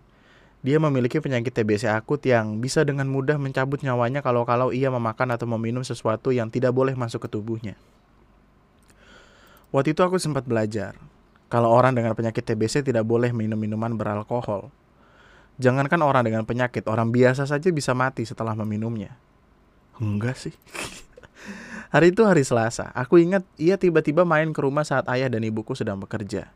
dia 0.60 0.76
memiliki 0.76 1.16
penyakit 1.24 1.56
TBC 1.56 1.88
akut 1.88 2.20
yang 2.20 2.60
bisa 2.60 2.84
dengan 2.84 3.08
mudah 3.08 3.40
mencabut 3.40 3.80
nyawanya 3.80 4.20
kalau-kalau 4.20 4.76
ia 4.76 4.92
memakan 4.92 5.32
atau 5.32 5.48
meminum 5.48 5.80
sesuatu 5.80 6.36
yang 6.36 6.52
tidak 6.52 6.76
boleh 6.76 6.92
masuk 6.92 7.24
ke 7.24 7.28
tubuhnya. 7.32 7.80
Waktu 9.72 9.96
itu 9.96 10.04
aku 10.04 10.20
sempat 10.20 10.44
belajar, 10.44 11.00
kalau 11.48 11.72
orang 11.72 11.96
dengan 11.96 12.12
penyakit 12.12 12.44
TBC 12.44 12.84
tidak 12.84 13.08
boleh 13.08 13.32
minum 13.32 13.56
minuman 13.56 13.96
beralkohol. 13.96 14.68
Jangankan 15.56 16.04
orang 16.04 16.28
dengan 16.28 16.44
penyakit, 16.44 16.84
orang 16.92 17.08
biasa 17.08 17.48
saja 17.48 17.72
bisa 17.72 17.96
mati 17.96 18.28
setelah 18.28 18.52
meminumnya. 18.52 19.16
Enggak 19.96 20.36
sih. 20.36 20.52
hari 21.94 22.12
itu 22.12 22.20
hari 22.28 22.44
Selasa, 22.44 22.92
aku 22.92 23.16
ingat 23.16 23.48
ia 23.56 23.80
tiba-tiba 23.80 24.28
main 24.28 24.52
ke 24.52 24.60
rumah 24.60 24.84
saat 24.84 25.08
ayah 25.08 25.32
dan 25.32 25.40
ibuku 25.40 25.72
sedang 25.72 25.96
bekerja. 25.96 26.52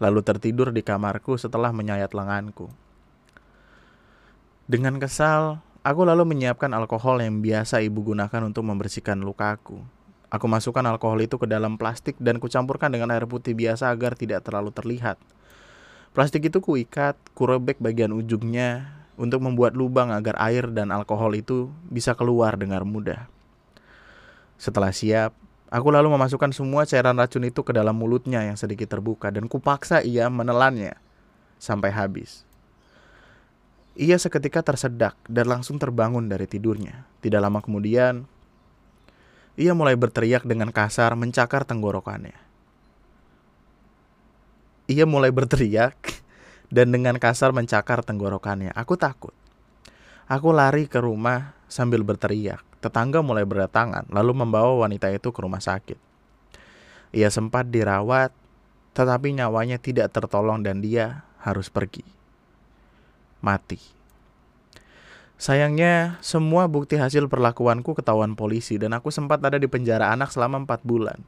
Lalu 0.00 0.24
tertidur 0.24 0.72
di 0.72 0.80
kamarku 0.80 1.36
setelah 1.36 1.68
menyayat 1.72 2.16
lenganku. 2.16 2.85
Dengan 4.66 4.98
kesal, 4.98 5.62
aku 5.86 6.02
lalu 6.02 6.26
menyiapkan 6.26 6.74
alkohol 6.74 7.22
yang 7.22 7.38
biasa 7.38 7.86
ibu 7.86 8.02
gunakan 8.02 8.42
untuk 8.42 8.66
membersihkan 8.66 9.22
lukaku. 9.22 9.78
Aku 10.26 10.50
masukkan 10.50 10.82
alkohol 10.82 11.22
itu 11.22 11.38
ke 11.38 11.46
dalam 11.46 11.78
plastik 11.78 12.18
dan 12.18 12.42
kucampurkan 12.42 12.90
dengan 12.90 13.14
air 13.14 13.30
putih 13.30 13.54
biasa 13.54 13.94
agar 13.94 14.18
tidak 14.18 14.42
terlalu 14.42 14.74
terlihat. 14.74 15.22
Plastik 16.18 16.50
itu 16.50 16.58
kuikat, 16.58 17.14
kurebek 17.38 17.78
bagian 17.78 18.10
ujungnya 18.10 18.90
untuk 19.14 19.38
membuat 19.46 19.78
lubang 19.78 20.10
agar 20.10 20.34
air 20.42 20.66
dan 20.74 20.90
alkohol 20.90 21.38
itu 21.38 21.70
bisa 21.86 22.18
keluar 22.18 22.58
dengan 22.58 22.82
mudah. 22.82 23.30
Setelah 24.58 24.90
siap, 24.90 25.30
aku 25.70 25.94
lalu 25.94 26.10
memasukkan 26.10 26.50
semua 26.50 26.82
cairan 26.90 27.14
racun 27.14 27.46
itu 27.46 27.62
ke 27.62 27.70
dalam 27.70 27.94
mulutnya 27.94 28.42
yang 28.42 28.58
sedikit 28.58 28.90
terbuka 28.90 29.30
dan 29.30 29.46
kupaksa 29.46 30.02
ia 30.02 30.26
menelannya 30.26 30.98
sampai 31.62 31.94
habis. 31.94 32.45
Ia 33.96 34.20
seketika 34.20 34.60
tersedak 34.60 35.16
dan 35.24 35.48
langsung 35.48 35.80
terbangun 35.80 36.28
dari 36.28 36.44
tidurnya. 36.44 37.08
Tidak 37.24 37.40
lama 37.40 37.64
kemudian, 37.64 38.28
ia 39.56 39.72
mulai 39.72 39.96
berteriak 39.96 40.44
dengan 40.44 40.68
kasar 40.68 41.16
mencakar 41.16 41.64
tenggorokannya. 41.64 42.36
Ia 44.92 45.08
mulai 45.08 45.32
berteriak 45.32 45.96
dan 46.76 46.92
dengan 46.92 47.16
kasar 47.16 47.56
mencakar 47.56 48.04
tenggorokannya. 48.04 48.76
Aku 48.76 49.00
takut. 49.00 49.32
Aku 50.28 50.52
lari 50.52 50.92
ke 50.92 51.00
rumah 51.00 51.56
sambil 51.64 52.04
berteriak. 52.04 52.60
Tetangga 52.84 53.24
mulai 53.24 53.48
berdatangan, 53.48 54.12
lalu 54.12 54.44
membawa 54.44 54.84
wanita 54.84 55.08
itu 55.08 55.32
ke 55.32 55.40
rumah 55.40 55.64
sakit. 55.64 55.96
Ia 57.16 57.32
sempat 57.32 57.72
dirawat, 57.72 58.28
tetapi 58.92 59.32
nyawanya 59.40 59.80
tidak 59.80 60.12
tertolong 60.12 60.60
dan 60.60 60.84
dia 60.84 61.24
harus 61.40 61.72
pergi 61.72 62.15
mati. 63.46 63.78
Sayangnya, 65.38 66.18
semua 66.24 66.66
bukti 66.66 66.98
hasil 66.98 67.30
perlakuanku 67.30 67.94
ketahuan 67.94 68.34
polisi 68.34 68.80
dan 68.80 68.96
aku 68.96 69.14
sempat 69.14 69.38
ada 69.44 69.60
di 69.60 69.70
penjara 69.70 70.10
anak 70.10 70.34
selama 70.34 70.66
4 70.66 70.82
bulan. 70.82 71.22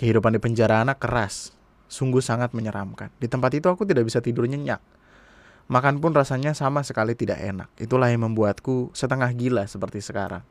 Kehidupan 0.00 0.32
di 0.32 0.40
penjara 0.40 0.80
anak 0.80 1.02
keras, 1.02 1.52
sungguh 1.92 2.24
sangat 2.24 2.56
menyeramkan. 2.56 3.12
Di 3.20 3.28
tempat 3.28 3.52
itu 3.52 3.68
aku 3.68 3.84
tidak 3.84 4.08
bisa 4.08 4.24
tidur 4.24 4.48
nyenyak. 4.48 4.80
Makan 5.68 6.00
pun 6.00 6.16
rasanya 6.16 6.56
sama 6.56 6.86
sekali 6.86 7.12
tidak 7.12 7.42
enak. 7.42 7.68
Itulah 7.76 8.08
yang 8.08 8.24
membuatku 8.24 8.94
setengah 8.96 9.28
gila 9.36 9.68
seperti 9.68 10.00
sekarang. 10.00 10.42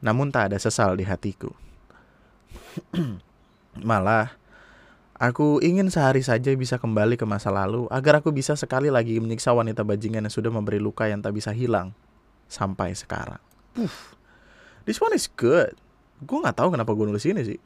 Namun 0.00 0.32
tak 0.32 0.54
ada 0.54 0.58
sesal 0.62 0.96
di 0.96 1.04
hatiku. 1.04 1.52
Malah, 3.88 4.39
Aku 5.20 5.60
ingin 5.60 5.92
sehari 5.92 6.24
saja 6.24 6.48
bisa 6.56 6.80
kembali 6.80 7.20
ke 7.20 7.28
masa 7.28 7.52
lalu 7.52 7.84
agar 7.92 8.24
aku 8.24 8.32
bisa 8.32 8.56
sekali 8.56 8.88
lagi 8.88 9.20
menyiksa 9.20 9.52
wanita 9.52 9.84
bajingan 9.84 10.24
yang 10.24 10.32
sudah 10.32 10.48
memberi 10.48 10.80
luka 10.80 11.04
yang 11.04 11.20
tak 11.20 11.36
bisa 11.36 11.52
hilang 11.52 11.92
sampai 12.48 12.96
sekarang. 12.96 13.36
Uff, 13.76 14.16
this 14.88 14.96
one 14.96 15.12
is 15.12 15.28
good. 15.28 15.76
Gue 16.24 16.40
nggak 16.40 16.56
tahu 16.56 16.72
kenapa 16.72 16.96
gue 16.96 17.04
nulis 17.04 17.28
ini 17.28 17.44
sih. 17.44 17.60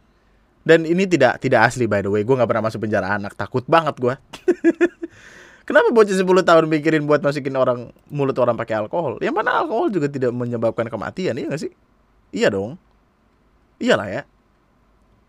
Dan 0.67 0.83
ini 0.83 1.07
tidak 1.07 1.39
tidak 1.39 1.71
asli 1.71 1.87
by 1.87 2.03
the 2.03 2.11
way. 2.11 2.27
Gue 2.27 2.35
nggak 2.35 2.51
pernah 2.51 2.67
masuk 2.67 2.83
penjara 2.83 3.15
anak. 3.15 3.39
Takut 3.39 3.63
banget 3.71 4.03
gue. 4.03 4.15
Kenapa 5.65 5.95
bocah 5.95 6.13
10 6.13 6.27
tahun 6.27 6.65
mikirin 6.69 7.09
buat 7.09 7.25
masukin 7.25 7.57
orang 7.57 7.89
mulut 8.13 8.37
orang 8.37 8.53
pakai 8.59 8.85
alkohol? 8.85 9.17
Yang 9.23 9.35
mana 9.41 9.65
alkohol 9.65 9.89
juga 9.89 10.13
tidak 10.13 10.35
menyebabkan 10.37 10.93
kematian, 10.93 11.41
iya 11.41 11.49
gak 11.49 11.63
sih? 11.65 11.73
Iya 12.37 12.53
dong. 12.53 12.77
Iyalah 13.81 14.09
ya. 14.13 14.23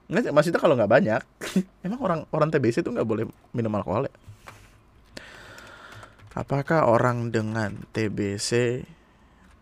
Nggak, 0.06 0.34
maksudnya 0.38 0.62
kalau 0.62 0.78
nggak 0.78 0.92
banyak, 0.92 1.22
emang 1.86 2.00
orang 2.02 2.20
orang 2.30 2.50
TBC 2.54 2.86
itu 2.86 2.94
nggak 2.94 3.10
boleh 3.10 3.26
minum 3.58 3.74
alkohol 3.74 4.06
ya? 4.06 4.14
Apakah 6.36 6.86
orang 6.92 7.32
dengan 7.32 7.88
TBC 7.96 8.84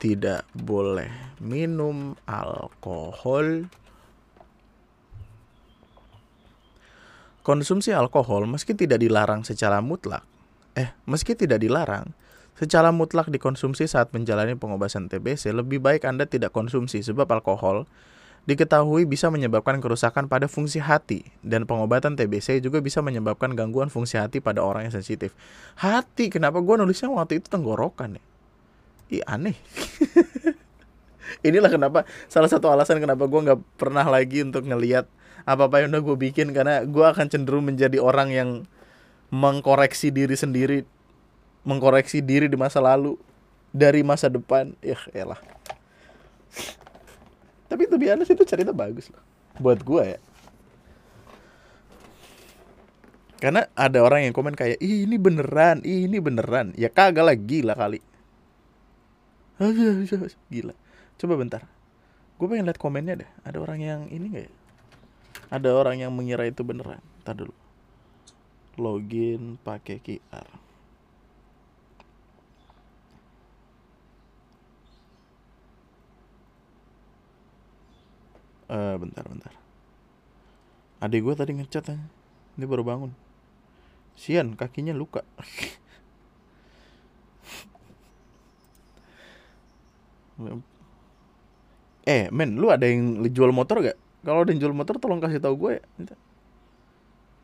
tidak 0.02 0.44
boleh 0.52 1.38
minum 1.40 2.18
alkohol? 2.28 3.70
Konsumsi 7.44 7.92
alkohol 7.92 8.48
meski 8.48 8.72
tidak 8.74 9.04
dilarang 9.04 9.44
secara 9.48 9.80
mutlak, 9.84 10.24
eh 10.76 10.96
meski 11.08 11.36
tidak 11.36 11.60
dilarang, 11.60 12.12
secara 12.56 12.92
mutlak 12.92 13.28
dikonsumsi 13.28 13.84
saat 13.88 14.12
menjalani 14.16 14.56
pengobatan 14.56 15.12
TBC, 15.12 15.52
lebih 15.52 15.84
baik 15.84 16.08
Anda 16.08 16.24
tidak 16.24 16.56
konsumsi 16.56 17.04
sebab 17.04 17.28
alkohol 17.32 17.88
diketahui 18.44 19.08
bisa 19.08 19.32
menyebabkan 19.32 19.80
kerusakan 19.80 20.28
pada 20.28 20.52
fungsi 20.52 20.84
hati 20.84 21.24
dan 21.40 21.64
pengobatan 21.64 22.20
TBC 22.20 22.60
juga 22.60 22.84
bisa 22.84 23.00
menyebabkan 23.00 23.56
gangguan 23.56 23.88
fungsi 23.88 24.20
hati 24.20 24.44
pada 24.44 24.60
orang 24.60 24.88
yang 24.88 24.96
sensitif. 24.96 25.32
Hati, 25.80 26.28
kenapa 26.28 26.60
gue 26.60 26.76
nulisnya 26.76 27.08
waktu 27.08 27.40
itu 27.40 27.48
tenggorokan 27.48 28.20
ya? 28.20 28.24
Ih 29.14 29.24
aneh. 29.24 29.56
Inilah 31.48 31.72
kenapa 31.72 32.04
salah 32.28 32.52
satu 32.52 32.68
alasan 32.68 33.00
kenapa 33.00 33.24
gue 33.32 33.40
nggak 33.40 33.60
pernah 33.80 34.04
lagi 34.04 34.44
untuk 34.44 34.68
ngelihat 34.68 35.08
apa-apa 35.48 35.84
yang 35.84 35.96
udah 35.96 36.04
gue 36.04 36.18
bikin 36.30 36.52
karena 36.52 36.84
gue 36.84 37.04
akan 37.04 37.32
cenderung 37.32 37.64
menjadi 37.64 37.96
orang 38.04 38.32
yang 38.32 38.50
mengkoreksi 39.32 40.12
diri 40.12 40.36
sendiri, 40.36 40.84
mengkoreksi 41.64 42.20
diri 42.20 42.52
di 42.52 42.60
masa 42.60 42.84
lalu 42.84 43.16
dari 43.72 44.04
masa 44.04 44.28
depan. 44.28 44.76
Ya 44.84 45.00
elah 45.16 45.53
tapi 47.74 47.90
itu 47.90 47.98
biasa 47.98 48.38
itu 48.38 48.46
cerita 48.46 48.70
bagus 48.70 49.10
loh. 49.10 49.26
Buat 49.58 49.82
gue 49.82 50.14
ya. 50.14 50.20
Karena 53.42 53.66
ada 53.74 53.98
orang 54.06 54.30
yang 54.30 54.34
komen 54.38 54.54
kayak 54.54 54.78
Ih, 54.78 55.10
ini 55.10 55.18
beneran 55.18 55.82
Ih, 55.82 56.06
ini 56.06 56.22
beneran. 56.22 56.70
Ya 56.78 56.94
kagak 56.94 57.26
lah 57.26 57.34
gila 57.34 57.74
kali. 57.74 57.98
Gila. 60.54 60.78
Coba 61.18 61.34
bentar. 61.34 61.66
Gue 62.38 62.46
pengen 62.46 62.70
lihat 62.70 62.78
komennya 62.78 63.26
deh. 63.26 63.30
Ada 63.42 63.58
orang 63.58 63.82
yang 63.82 64.02
ini 64.14 64.26
gak 64.30 64.46
ya? 64.46 64.54
Ada 65.50 65.70
orang 65.74 65.98
yang 65.98 66.14
mengira 66.14 66.46
itu 66.46 66.62
beneran. 66.62 67.02
Ntar 67.26 67.42
dulu. 67.42 67.58
Login 68.78 69.58
pakai 69.66 69.98
QR 69.98 70.63
uh, 78.74 78.96
bentar 78.98 79.24
bentar. 79.30 79.54
Adik 81.04 81.22
gue 81.22 81.34
tadi 81.38 81.52
ngecat 81.54 81.94
aja 81.94 82.06
ini 82.58 82.66
baru 82.66 82.82
bangun. 82.86 83.12
Sian 84.18 84.58
kakinya 84.58 84.94
luka. 84.94 85.22
Eh 92.04 92.28
men 92.36 92.60
lu 92.60 92.68
ada 92.68 92.84
yang 92.84 93.24
jual 93.32 93.56
motor 93.56 93.80
gak? 93.80 93.96
Kalau 94.28 94.44
ada 94.44 94.52
yang 94.52 94.60
jual 94.60 94.76
motor 94.76 95.00
tolong 95.00 95.24
kasih 95.24 95.40
tahu 95.40 95.56
gue 95.56 95.72
ya. 95.80 95.84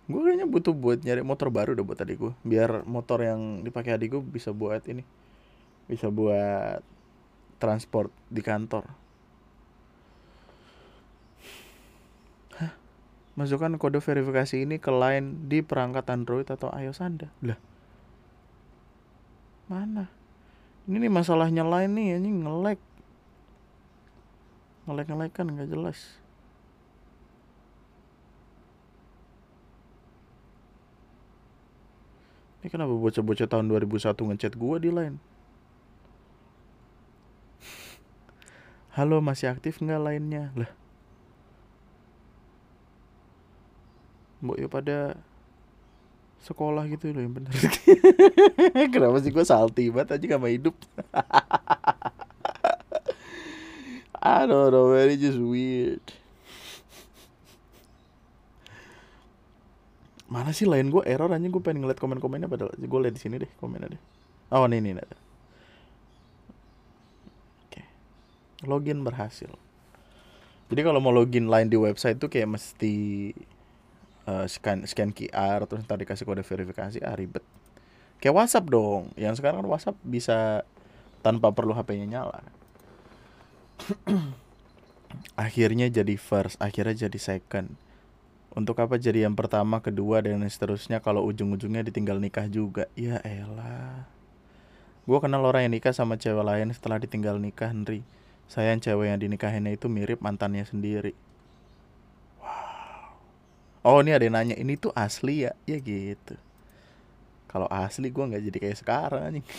Gue 0.09 0.19
kayaknya 0.25 0.49
butuh 0.49 0.75
buat 0.75 0.99
nyari 0.99 1.23
motor 1.23 1.47
baru 1.47 1.79
udah 1.79 1.85
buat 1.85 2.01
adik 2.01 2.17
gue 2.19 2.33
biar 2.43 2.83
motor 2.83 3.23
yang 3.23 3.63
dipakai 3.63 3.95
adik 3.95 4.19
gue 4.19 4.21
bisa 4.25 4.51
buat 4.51 4.83
ini. 4.89 5.07
Bisa 5.87 6.11
buat 6.11 6.83
transport 7.61 8.11
di 8.27 8.43
kantor 8.43 8.89
Masukkan 13.39 13.71
kode 13.79 14.03
verifikasi 14.03 14.67
ini 14.67 14.83
ke 14.83 14.91
line 14.91 15.47
di 15.47 15.63
perangkat 15.63 16.11
Android 16.11 16.43
atau 16.43 16.67
iOS 16.75 16.99
Anda. 16.99 17.31
Lah. 17.39 17.55
Mana? 19.71 20.11
Ini 20.83 21.07
nih 21.07 21.13
masalahnya 21.13 21.63
line 21.63 21.95
nih, 21.95 22.07
ini 22.19 22.43
nge-lag. 22.43 22.79
Nge-lag 24.83 25.31
kan 25.31 25.47
nggak 25.47 25.71
jelas. 25.71 26.19
Ini 32.59 32.67
kenapa 32.67 32.91
bocah-bocah 32.91 33.47
tahun 33.47 33.71
2001 33.71 34.19
ngechat 34.19 34.59
gua 34.59 34.83
di 34.83 34.91
line? 34.91 35.15
Halo, 38.99 39.23
masih 39.23 39.47
aktif 39.47 39.79
nggak 39.79 40.01
lainnya? 40.03 40.51
Lah, 40.59 40.67
mbok 44.39 44.57
ya 44.59 44.67
pada 44.71 44.97
sekolah 46.39 46.87
gitu 46.87 47.11
loh 47.11 47.21
yang 47.23 47.35
bener. 47.35 47.51
Kenapa 48.93 49.19
sih 49.19 49.31
gue 49.31 49.43
salty 49.43 49.91
banget 49.91 50.15
aja 50.15 50.39
sama 50.39 50.47
hidup? 50.47 50.75
I 54.19 54.47
don't 54.47 54.71
know 54.71 54.91
man. 54.91 55.11
It's 55.11 55.23
just 55.23 55.39
weird. 55.39 56.03
Mana 60.29 60.53
sih 60.53 60.69
lain 60.69 60.93
gue 60.93 61.03
error 61.03 61.27
aja 61.27 61.41
gue 61.41 61.63
pengen 61.63 61.83
ngeliat 61.83 61.99
komen-komennya 61.99 62.47
padahal. 62.47 62.71
Gue 62.77 62.99
liat 63.03 63.15
di 63.15 63.21
sini 63.21 63.35
deh 63.41 63.51
komennya 63.59 63.95
deh. 63.97 64.01
Oh 64.55 64.63
ini 64.65 64.79
ini 64.79 64.95
ada. 64.95 65.17
Oke. 67.67 67.83
Login 68.63 69.03
berhasil. 69.03 69.51
Jadi 70.69 70.81
kalau 70.85 71.01
mau 71.01 71.09
login 71.09 71.49
lain 71.49 71.67
di 71.67 71.75
website 71.81 72.21
tuh 72.21 72.29
kayak 72.29 72.53
mesti 72.53 73.33
uh, 74.29 74.45
scan 74.45 74.85
scan 74.85 75.09
QR 75.09 75.65
terus 75.65 75.81
ntar 75.83 75.97
dikasih 75.97 76.25
kode 76.29 76.45
verifikasi 76.45 77.01
ah 77.01 77.17
ribet. 77.17 77.41
Kayak 78.21 78.35
WhatsApp 78.37 78.69
dong. 78.69 79.09
Yang 79.17 79.41
sekarang 79.41 79.65
kan 79.65 79.67
WhatsApp 79.67 79.97
bisa 80.05 80.61
tanpa 81.25 81.49
perlu 81.49 81.73
HP-nya 81.73 82.05
nyala. 82.05 82.43
Akhirnya 85.39 85.89
jadi 85.89 86.19
first 86.19 86.61
akhirnya 86.61 87.09
jadi 87.09 87.17
second. 87.17 87.73
Untuk 88.53 88.77
apa 88.77 88.99
jadi 88.99 89.25
yang 89.25 89.33
pertama 89.33 89.81
kedua 89.81 90.21
dan 90.21 90.43
seterusnya 90.45 91.01
kalau 91.01 91.25
ujung-ujungnya 91.25 91.81
ditinggal 91.81 92.21
nikah 92.21 92.45
juga? 92.45 92.85
Ya 92.93 93.17
elah. 93.25 94.05
Gue 95.09 95.17
kenal 95.17 95.41
orang 95.41 95.65
yang 95.65 95.73
nikah 95.79 95.95
sama 95.95 96.19
cewek 96.19 96.45
lain 96.45 96.69
setelah 96.75 97.01
ditinggal 97.01 97.41
nikah 97.41 97.71
Henry. 97.71 98.05
Sayang 98.51 98.83
cewek 98.83 99.09
yang 99.09 99.17
dinikahinnya 99.17 99.73
itu 99.73 99.89
mirip 99.89 100.21
mantannya 100.21 100.65
sendiri 100.67 101.17
oh 103.83 103.99
ini 104.03 104.11
ada 104.15 104.23
yang 104.25 104.35
nanya 104.35 104.55
ini 104.59 104.75
tuh 104.75 104.91
asli 104.95 105.47
ya? 105.47 105.51
Ya 105.67 105.77
gitu. 105.79 106.35
Kalau 107.49 107.65
asli 107.71 108.13
gue 108.13 108.23
nggak 108.23 108.43
jadi 108.51 108.57
kayak 108.61 108.79
sekarang 108.79 109.21
anjing. 109.25 109.47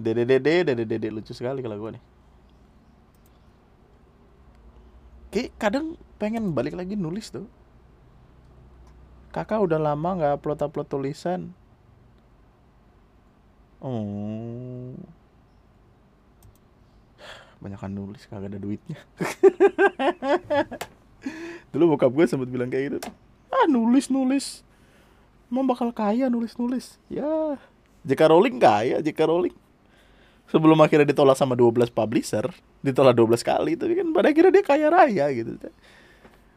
Dede 0.00 0.24
dede 0.24 0.64
dede 0.64 0.84
dede 0.88 1.08
lucu 1.12 1.36
sekali 1.36 1.60
kalau 1.60 1.76
gue 1.76 1.90
nih. 2.00 2.04
Kayak 5.30 5.50
kadang 5.60 5.86
pengen 6.16 6.56
balik 6.56 6.72
lagi 6.72 6.96
nulis 6.96 7.28
tuh. 7.28 7.44
Kakak 9.30 9.60
udah 9.60 9.78
lama 9.78 10.08
nggak 10.16 10.40
upload 10.40 10.60
upload 10.64 10.88
tulisan. 10.88 11.52
Oh 13.80 14.96
banyakan 17.60 17.92
nulis 17.92 18.24
kagak 18.26 18.50
ada 18.50 18.58
duitnya. 18.58 18.96
Dulu 21.72 21.94
bokap 21.94 22.10
gue 22.10 22.24
sempat 22.24 22.48
bilang 22.48 22.72
kayak 22.72 22.96
gitu. 22.96 22.98
Ah 23.52 23.68
nulis 23.68 24.08
nulis. 24.08 24.64
Mau 25.52 25.62
bakal 25.62 25.92
kaya 25.92 26.32
nulis 26.32 26.56
nulis. 26.56 26.96
Ya 27.12 27.60
jika 28.02 28.32
Rowling 28.32 28.56
kaya 28.56 29.04
jika 29.04 29.28
Rowling. 29.28 29.52
Sebelum 30.50 30.80
akhirnya 30.82 31.06
ditolak 31.06 31.38
sama 31.38 31.54
12 31.54 31.94
publisher 31.94 32.50
ditolak 32.82 33.14
12 33.14 33.44
kali 33.44 33.76
tapi 33.76 33.92
kan 33.94 34.08
pada 34.10 34.32
akhirnya 34.32 34.52
dia 34.56 34.64
kaya 34.64 34.86
raya 34.88 35.26
gitu. 35.30 35.52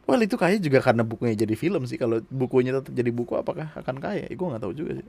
Well 0.08 0.20
itu 0.24 0.36
kaya 0.40 0.56
juga 0.56 0.80
karena 0.80 1.04
bukunya 1.04 1.36
jadi 1.36 1.54
film 1.54 1.84
sih. 1.84 2.00
Kalau 2.00 2.24
bukunya 2.32 2.74
tetap 2.74 2.96
jadi 2.96 3.12
buku 3.12 3.36
apakah 3.36 3.70
akan 3.76 4.00
kaya? 4.00 4.26
Ya, 4.26 4.34
gue 4.34 4.46
nggak 4.48 4.62
tahu 4.64 4.74
juga 4.74 4.98
sih 4.98 5.06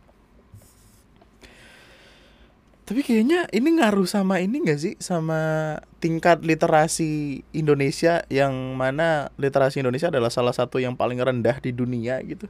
tapi 2.86 3.02
kayaknya 3.02 3.50
ini 3.50 3.82
ngaruh 3.82 4.06
sama 4.06 4.38
ini 4.38 4.62
gak 4.62 4.78
sih? 4.78 4.94
Sama 5.02 5.74
tingkat 5.98 6.46
literasi 6.46 7.42
Indonesia 7.50 8.22
yang 8.30 8.54
mana 8.78 9.34
literasi 9.42 9.82
Indonesia 9.82 10.14
adalah 10.14 10.30
salah 10.30 10.54
satu 10.54 10.78
yang 10.78 10.94
paling 10.94 11.18
rendah 11.18 11.58
di 11.58 11.74
dunia 11.74 12.22
gitu. 12.22 12.46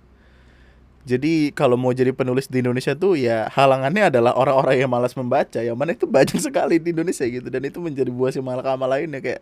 Jadi 1.07 1.55
kalau 1.55 1.79
mau 1.79 1.95
jadi 1.95 2.11
penulis 2.11 2.51
di 2.51 2.59
Indonesia 2.59 2.91
tuh 2.91 3.15
ya 3.15 3.47
halangannya 3.47 4.11
adalah 4.11 4.35
orang-orang 4.35 4.83
yang 4.83 4.91
malas 4.91 5.15
membaca. 5.15 5.63
Yang 5.63 5.77
mana 5.79 5.95
itu 5.95 6.03
banyak 6.03 6.35
sekali 6.51 6.83
di 6.83 6.91
Indonesia 6.91 7.23
gitu. 7.23 7.47
Dan 7.47 7.63
itu 7.63 7.79
menjadi 7.79 8.11
buah 8.11 8.35
si 8.35 8.43
malakama 8.43 8.91
lainnya 8.91 9.23
kayak 9.23 9.39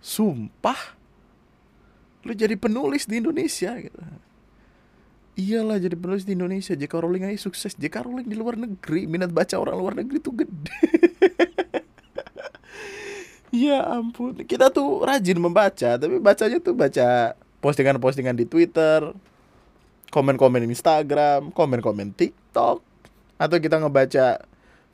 sumpah? 0.00 0.96
Lu 2.24 2.32
jadi 2.32 2.56
penulis 2.56 3.04
di 3.04 3.20
Indonesia? 3.20 3.76
gitu. 3.76 4.00
Iyalah 5.38 5.78
jadi 5.78 5.94
penulis 5.94 6.26
di 6.26 6.34
Indonesia. 6.34 6.74
J.K. 6.74 6.94
Rowling 7.00 7.30
aja 7.30 7.38
sukses. 7.38 7.72
J.K. 7.78 8.06
Rowling 8.06 8.26
di 8.26 8.36
luar 8.36 8.58
negeri 8.58 9.06
minat 9.06 9.30
baca 9.30 9.56
orang 9.56 9.76
luar 9.78 9.94
negeri 9.96 10.18
tuh 10.18 10.34
gede. 10.34 10.78
ya 13.64 13.86
ampun. 13.86 14.42
Kita 14.42 14.70
tuh 14.74 15.06
rajin 15.06 15.38
membaca, 15.38 15.96
tapi 15.98 16.16
bacanya 16.18 16.58
tuh 16.58 16.74
baca 16.74 17.34
postingan-postingan 17.60 18.36
di 18.36 18.48
Twitter, 18.48 19.12
komen-komen 20.10 20.64
Instagram, 20.66 21.52
komen-komen 21.52 22.16
TikTok, 22.16 22.80
atau 23.36 23.56
kita 23.60 23.78
ngebaca 23.78 24.42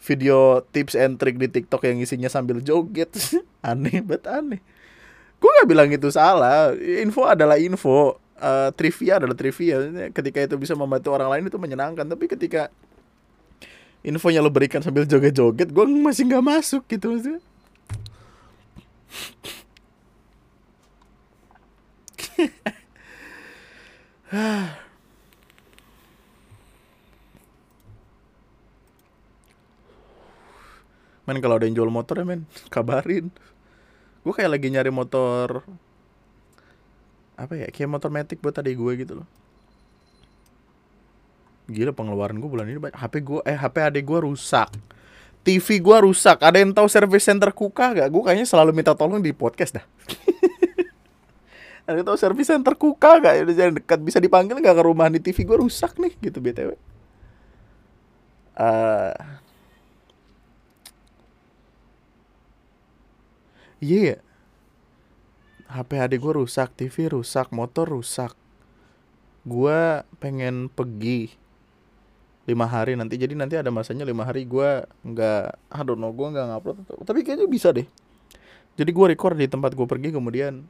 video 0.02 0.60
tips 0.70 0.94
and 0.98 1.16
trick 1.16 1.40
di 1.40 1.48
TikTok 1.48 1.82
yang 1.88 1.98
isinya 2.02 2.28
sambil 2.28 2.60
joget, 2.60 3.10
aneh 3.66 4.02
banget 4.04 4.28
aneh. 4.28 4.60
Gue 5.36 5.50
gak 5.62 5.68
bilang 5.68 5.88
itu 5.92 6.08
salah, 6.08 6.72
info 6.76 7.28
adalah 7.28 7.60
info, 7.60 8.18
uh, 8.40 8.70
trivia 8.72 9.18
adalah 9.20 9.36
trivia. 9.36 10.10
Ketika 10.12 10.38
itu 10.44 10.56
bisa 10.60 10.74
membantu 10.76 11.12
orang 11.12 11.28
lain 11.32 11.44
itu 11.48 11.58
menyenangkan, 11.60 12.06
tapi 12.08 12.28
ketika 12.28 12.68
infonya 14.06 14.40
lo 14.44 14.52
berikan 14.52 14.80
sambil 14.84 15.04
joget-joget, 15.08 15.68
gue 15.72 15.84
masih 16.00 16.28
nggak 16.28 16.44
masuk 16.44 16.82
gitu 16.88 17.12
maksudnya. 17.12 17.40
Men 31.26 31.42
kalau 31.42 31.58
ada 31.58 31.66
yang 31.66 31.74
jual 31.74 31.90
motor 31.90 32.22
ya 32.22 32.26
men 32.28 32.46
Kabarin 32.70 33.34
Gue 34.22 34.34
kayak 34.34 34.58
lagi 34.58 34.68
nyari 34.70 34.90
motor 34.90 35.62
Apa 37.36 37.52
ya 37.54 37.68
Kayak 37.68 37.90
motor 37.92 38.10
metik 38.10 38.40
buat 38.40 38.56
tadi 38.56 38.72
gue 38.72 38.92
gitu 38.98 39.22
loh. 39.22 39.28
Gila 41.70 41.92
pengeluaran 41.92 42.40
gue 42.40 42.50
bulan 42.50 42.66
ini 42.66 42.80
banyak. 42.80 42.96
HP 42.96 43.14
gue 43.22 43.40
Eh 43.46 43.56
HP 43.56 43.76
adik 43.82 44.04
gue 44.06 44.18
rusak. 44.24 44.70
TV 45.46 45.78
gue 45.78 45.96
rusak. 46.02 46.42
Ada 46.42 46.58
yang 46.58 46.74
tahu 46.74 46.90
service 46.90 47.22
center 47.22 47.54
Kuka 47.54 47.94
gak? 47.94 48.08
Gue 48.10 48.22
kayaknya 48.26 48.46
selalu 48.48 48.74
minta 48.74 48.98
tolong 48.98 49.22
di 49.22 49.30
podcast 49.30 49.78
dah. 49.78 49.86
Ada 51.86 52.02
yang 52.02 52.06
tahu 52.06 52.18
service 52.18 52.50
center 52.50 52.74
Kuka 52.74 53.22
gak? 53.22 53.46
Udah 53.46 53.54
jangan 53.54 53.74
dekat. 53.78 53.98
Bisa 54.02 54.18
dipanggil 54.18 54.58
gak 54.58 54.76
ke 54.78 54.82
rumah 54.82 55.06
nih? 55.06 55.22
TV 55.22 55.46
gue 55.46 55.58
rusak 55.58 55.98
nih 56.02 56.18
Gitu 56.18 56.42
BTW 56.42 56.74
uh, 58.56 58.64
eh, 58.64 59.12
iya 63.84 64.16
yeah. 64.16 64.18
HP 65.66 65.90
adik 65.98 66.22
gue 66.22 66.32
rusak, 66.42 66.70
TV 66.78 67.10
rusak, 67.10 67.50
motor 67.50 67.90
rusak. 67.90 68.32
Gue 69.46 70.02
pengen 70.22 70.70
pergi 70.70 71.34
lima 72.46 72.66
hari 72.70 72.94
nanti. 72.94 73.18
Jadi 73.18 73.34
nanti 73.34 73.58
ada 73.58 73.74
masanya 73.74 74.06
lima 74.06 74.22
hari 74.22 74.46
gue 74.46 74.86
nggak, 74.86 75.42
aduh 75.70 75.98
no 75.98 76.14
gue 76.14 76.26
nggak 76.30 76.46
ngupload. 76.46 76.76
Tapi 77.02 77.26
kayaknya 77.26 77.50
bisa 77.50 77.74
deh. 77.74 77.86
Jadi 78.76 78.90
gue 78.92 79.06
record 79.16 79.34
di 79.34 79.48
tempat 79.50 79.74
gue 79.74 79.86
pergi 79.88 80.14
kemudian 80.14 80.62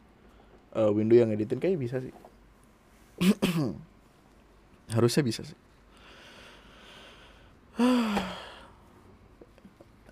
uh, 0.72 0.90
window 0.94 1.18
yang 1.18 1.28
editin 1.34 1.60
kayak 1.60 1.76
bisa 1.76 2.00
sih. 2.00 2.14
Harusnya 4.94 5.22
bisa 5.26 5.42
sih. 5.44 5.58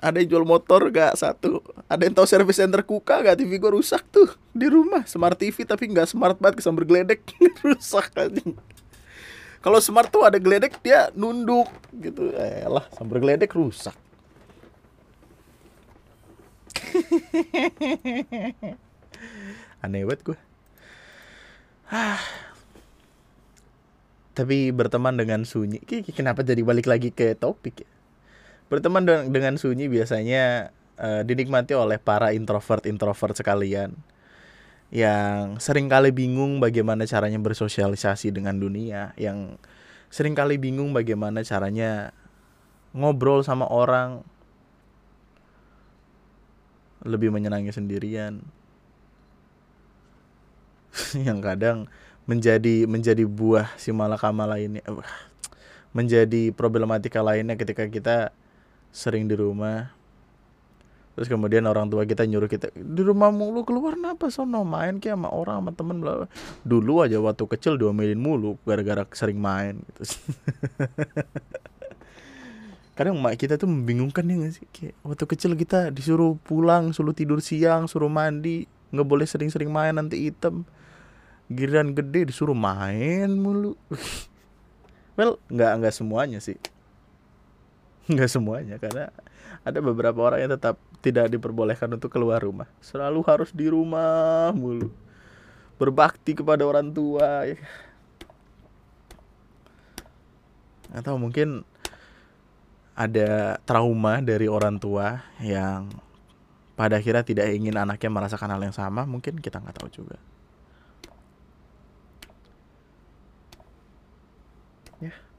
ada 0.05 0.21
yang 0.21 0.29
jual 0.29 0.45
motor 0.45 0.93
gak? 0.93 1.17
Satu. 1.17 1.65
Ada 1.89 2.05
yang 2.05 2.13
tahu 2.13 2.29
service 2.29 2.61
center 2.61 2.85
kuka 2.85 3.25
gak? 3.25 3.41
TV 3.41 3.57
gue 3.57 3.73
rusak 3.73 4.05
tuh 4.13 4.29
di 4.53 4.69
rumah. 4.69 5.09
Smart 5.09 5.41
TV 5.41 5.65
tapi 5.65 5.89
nggak 5.89 6.13
smart 6.13 6.37
banget 6.37 6.61
kesambar 6.61 6.85
geledek. 6.85 7.25
Rusak 7.65 8.13
aja 8.13 8.45
kalau 9.65 9.81
smart 9.81 10.13
tuh 10.13 10.29
ada 10.29 10.37
geledek 10.37 10.77
dia 10.85 11.09
nunduk 11.17 11.73
gitu. 11.97 12.37
Eh 12.37 12.69
lah 12.69 12.85
sambar 12.93 13.17
geledek 13.17 13.57
rusak. 13.57 13.97
Aneh 19.81 20.05
banget 20.05 20.21
gue 20.21 20.37
ah. 21.89 22.21
Tapi 24.37 24.69
berteman 24.69 25.17
dengan 25.17 25.49
sunyi. 25.49 25.81
Kenapa 26.13 26.45
jadi 26.45 26.61
balik 26.61 26.85
lagi 26.85 27.09
ke 27.09 27.33
topik 27.33 27.89
ya 27.89 27.94
Berteman 28.73 29.05
dengan 29.29 29.55
sunyi 29.61 29.87
biasanya 29.93 30.73
uh, 30.97 31.23
dinikmati 31.23 31.77
oleh 31.77 32.01
para 32.01 32.33
introvert-introvert 32.33 33.37
sekalian. 33.37 33.95
Yang 34.95 35.59
sering 35.65 35.91
kali 35.91 36.15
bingung 36.15 36.63
bagaimana 36.63 37.05
caranya 37.05 37.41
bersosialisasi 37.43 38.31
dengan 38.31 38.57
dunia, 38.63 39.11
yang 39.19 39.59
sering 40.09 40.39
kali 40.39 40.55
bingung 40.55 40.95
bagaimana 40.95 41.43
caranya 41.43 42.15
ngobrol 42.95 43.43
sama 43.43 43.67
orang. 43.69 44.23
Lebih 47.05 47.29
menyenangi 47.29 47.69
sendirian. 47.69 48.41
yang 51.27 51.43
kadang 51.43 51.91
menjadi 52.25 52.89
menjadi 52.89 53.27
buah 53.29 53.77
si 53.77 53.93
malakama 53.93 54.49
lainnya 54.49 54.81
menjadi 55.95 56.51
problematika 56.51 57.21
lainnya 57.21 57.55
ketika 57.55 57.87
kita 57.87 58.17
sering 58.95 59.27
di 59.27 59.35
rumah. 59.35 59.91
Terus 61.15 61.31
kemudian 61.31 61.67
orang 61.67 61.91
tua 61.91 62.07
kita 62.07 62.27
nyuruh 62.27 62.51
kita 62.51 62.75
di 62.75 63.03
rumah 63.03 63.31
mulu 63.31 63.63
keluar 63.63 63.95
napa 63.95 64.31
sono? 64.31 64.67
Main 64.67 64.99
kayak 64.99 65.19
sama 65.19 65.31
orang 65.31 65.63
sama 65.63 65.71
temen 65.75 65.97
bla 66.03 66.27
dulu 66.67 67.07
aja 67.07 67.23
waktu 67.23 67.47
kecil 67.47 67.79
diomelin 67.79 68.19
mulu 68.19 68.59
gara-gara 68.67 69.07
sering 69.15 69.39
main 69.39 69.79
gitu. 69.79 70.03
Kadang 72.99 73.19
mak 73.19 73.39
kita 73.39 73.59
tuh 73.59 73.67
membingungkan 73.67 74.27
ya 74.27 74.39
gak 74.43 74.53
sih? 74.59 74.67
Kayak 74.71 74.95
waktu 75.07 75.25
kecil 75.27 75.53
kita 75.55 75.95
disuruh 75.95 76.35
pulang 76.43 76.91
suruh 76.91 77.15
tidur 77.15 77.39
siang 77.43 77.87
suruh 77.87 78.11
mandi 78.11 78.67
nggak 78.95 79.07
boleh 79.07 79.27
sering-sering 79.27 79.71
main 79.71 79.95
nanti 79.95 80.31
hitam. 80.31 80.67
Giliran 81.47 81.95
gede 81.95 82.31
disuruh 82.31 82.59
main 82.59 83.31
mulu. 83.35 83.75
Well 85.15 85.39
nggak 85.47 85.79
nggak 85.79 85.95
semuanya 85.95 86.43
sih 86.43 86.59
nggak 88.13 88.29
semuanya 88.29 88.77
karena 88.77 89.09
ada 89.65 89.79
beberapa 89.81 90.21
orang 90.21 90.45
yang 90.45 90.53
tetap 90.53 90.77
tidak 91.01 91.33
diperbolehkan 91.33 91.89
untuk 91.89 92.13
keluar 92.13 92.41
rumah. 92.41 92.69
Selalu 92.85 93.21
harus 93.25 93.51
di 93.53 93.69
rumah 93.69 94.53
mulu. 94.53 94.93
Berbakti 95.81 96.37
kepada 96.37 96.63
orang 96.69 96.93
tua 96.93 97.49
atau 100.95 101.19
mungkin 101.19 101.67
ada 102.95 103.59
trauma 103.67 104.23
dari 104.23 104.47
orang 104.47 104.79
tua 104.79 105.27
yang 105.43 105.91
pada 106.79 107.03
akhirnya 107.03 107.27
tidak 107.27 107.51
ingin 107.51 107.75
anaknya 107.75 108.11
merasakan 108.13 108.55
hal 108.55 108.63
yang 108.63 108.77
sama 108.77 109.03
mungkin 109.03 109.41
kita 109.43 109.59
nggak 109.59 109.75
tahu 109.81 109.91
juga. 109.91 110.19
Ya 115.03 115.34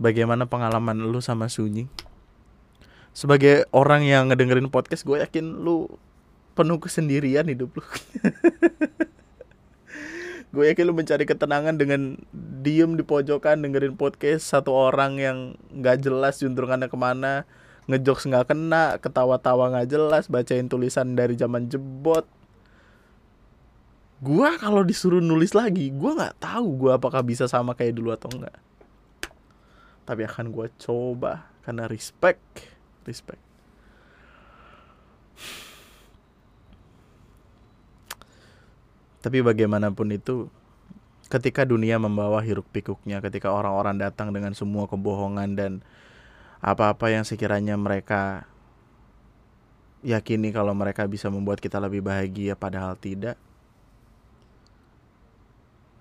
bagaimana 0.00 0.48
pengalaman 0.48 0.96
lu 1.12 1.20
sama 1.20 1.52
Sunyi? 1.52 1.84
Sebagai 3.12 3.68
orang 3.70 4.08
yang 4.08 4.32
ngedengerin 4.32 4.72
podcast 4.72 5.04
gue 5.04 5.20
yakin 5.20 5.60
lu 5.60 5.92
penuh 6.56 6.80
kesendirian 6.80 7.44
hidup 7.46 7.76
lu. 7.76 7.84
Gue 10.50 10.66
yakin 10.66 10.82
lu 10.82 10.98
mencari 10.98 11.22
ketenangan 11.30 11.78
dengan 11.78 12.18
diem 12.34 12.98
di 12.98 13.06
pojokan 13.06 13.62
dengerin 13.62 13.94
podcast 13.94 14.50
satu 14.50 14.74
orang 14.74 15.22
yang 15.22 15.54
nggak 15.70 16.02
jelas 16.02 16.42
juntrungannya 16.42 16.90
ke 16.90 16.98
mana 16.98 17.46
ngejokes 17.86 18.26
nggak 18.26 18.50
kena 18.50 18.98
ketawa-tawa 18.98 19.70
nggak 19.70 19.94
jelas 19.94 20.26
bacain 20.26 20.66
tulisan 20.66 21.14
dari 21.14 21.38
zaman 21.38 21.70
jebot. 21.70 22.26
Gue 24.18 24.50
kalau 24.58 24.82
disuruh 24.82 25.22
nulis 25.22 25.54
lagi 25.54 25.94
gue 25.94 26.10
nggak 26.18 26.42
tahu 26.42 26.82
gue 26.82 26.98
apakah 26.98 27.22
bisa 27.22 27.46
sama 27.46 27.78
kayak 27.78 27.94
dulu 27.94 28.10
atau 28.10 28.26
enggak 28.34 28.69
tapi 30.08 30.26
akan 30.26 30.52
gue 30.52 30.66
coba 30.80 31.50
karena 31.64 31.86
respect 31.86 32.68
respect 33.04 33.50
Tapi 39.20 39.44
bagaimanapun 39.44 40.16
itu, 40.16 40.48
ketika 41.28 41.68
dunia 41.68 42.00
membawa 42.00 42.40
hiruk 42.40 42.64
pikuknya, 42.72 43.20
ketika 43.20 43.52
orang-orang 43.52 44.00
datang 44.00 44.32
dengan 44.32 44.56
semua 44.56 44.88
kebohongan 44.88 45.60
dan 45.60 45.72
apa-apa 46.64 47.12
yang 47.12 47.24
sekiranya 47.24 47.76
mereka 47.76 48.48
yakini 50.00 50.48
kalau 50.56 50.72
mereka 50.72 51.04
bisa 51.04 51.28
membuat 51.28 51.60
kita 51.60 51.76
lebih 51.76 52.00
bahagia 52.00 52.56
padahal 52.56 52.96
tidak. 52.96 53.36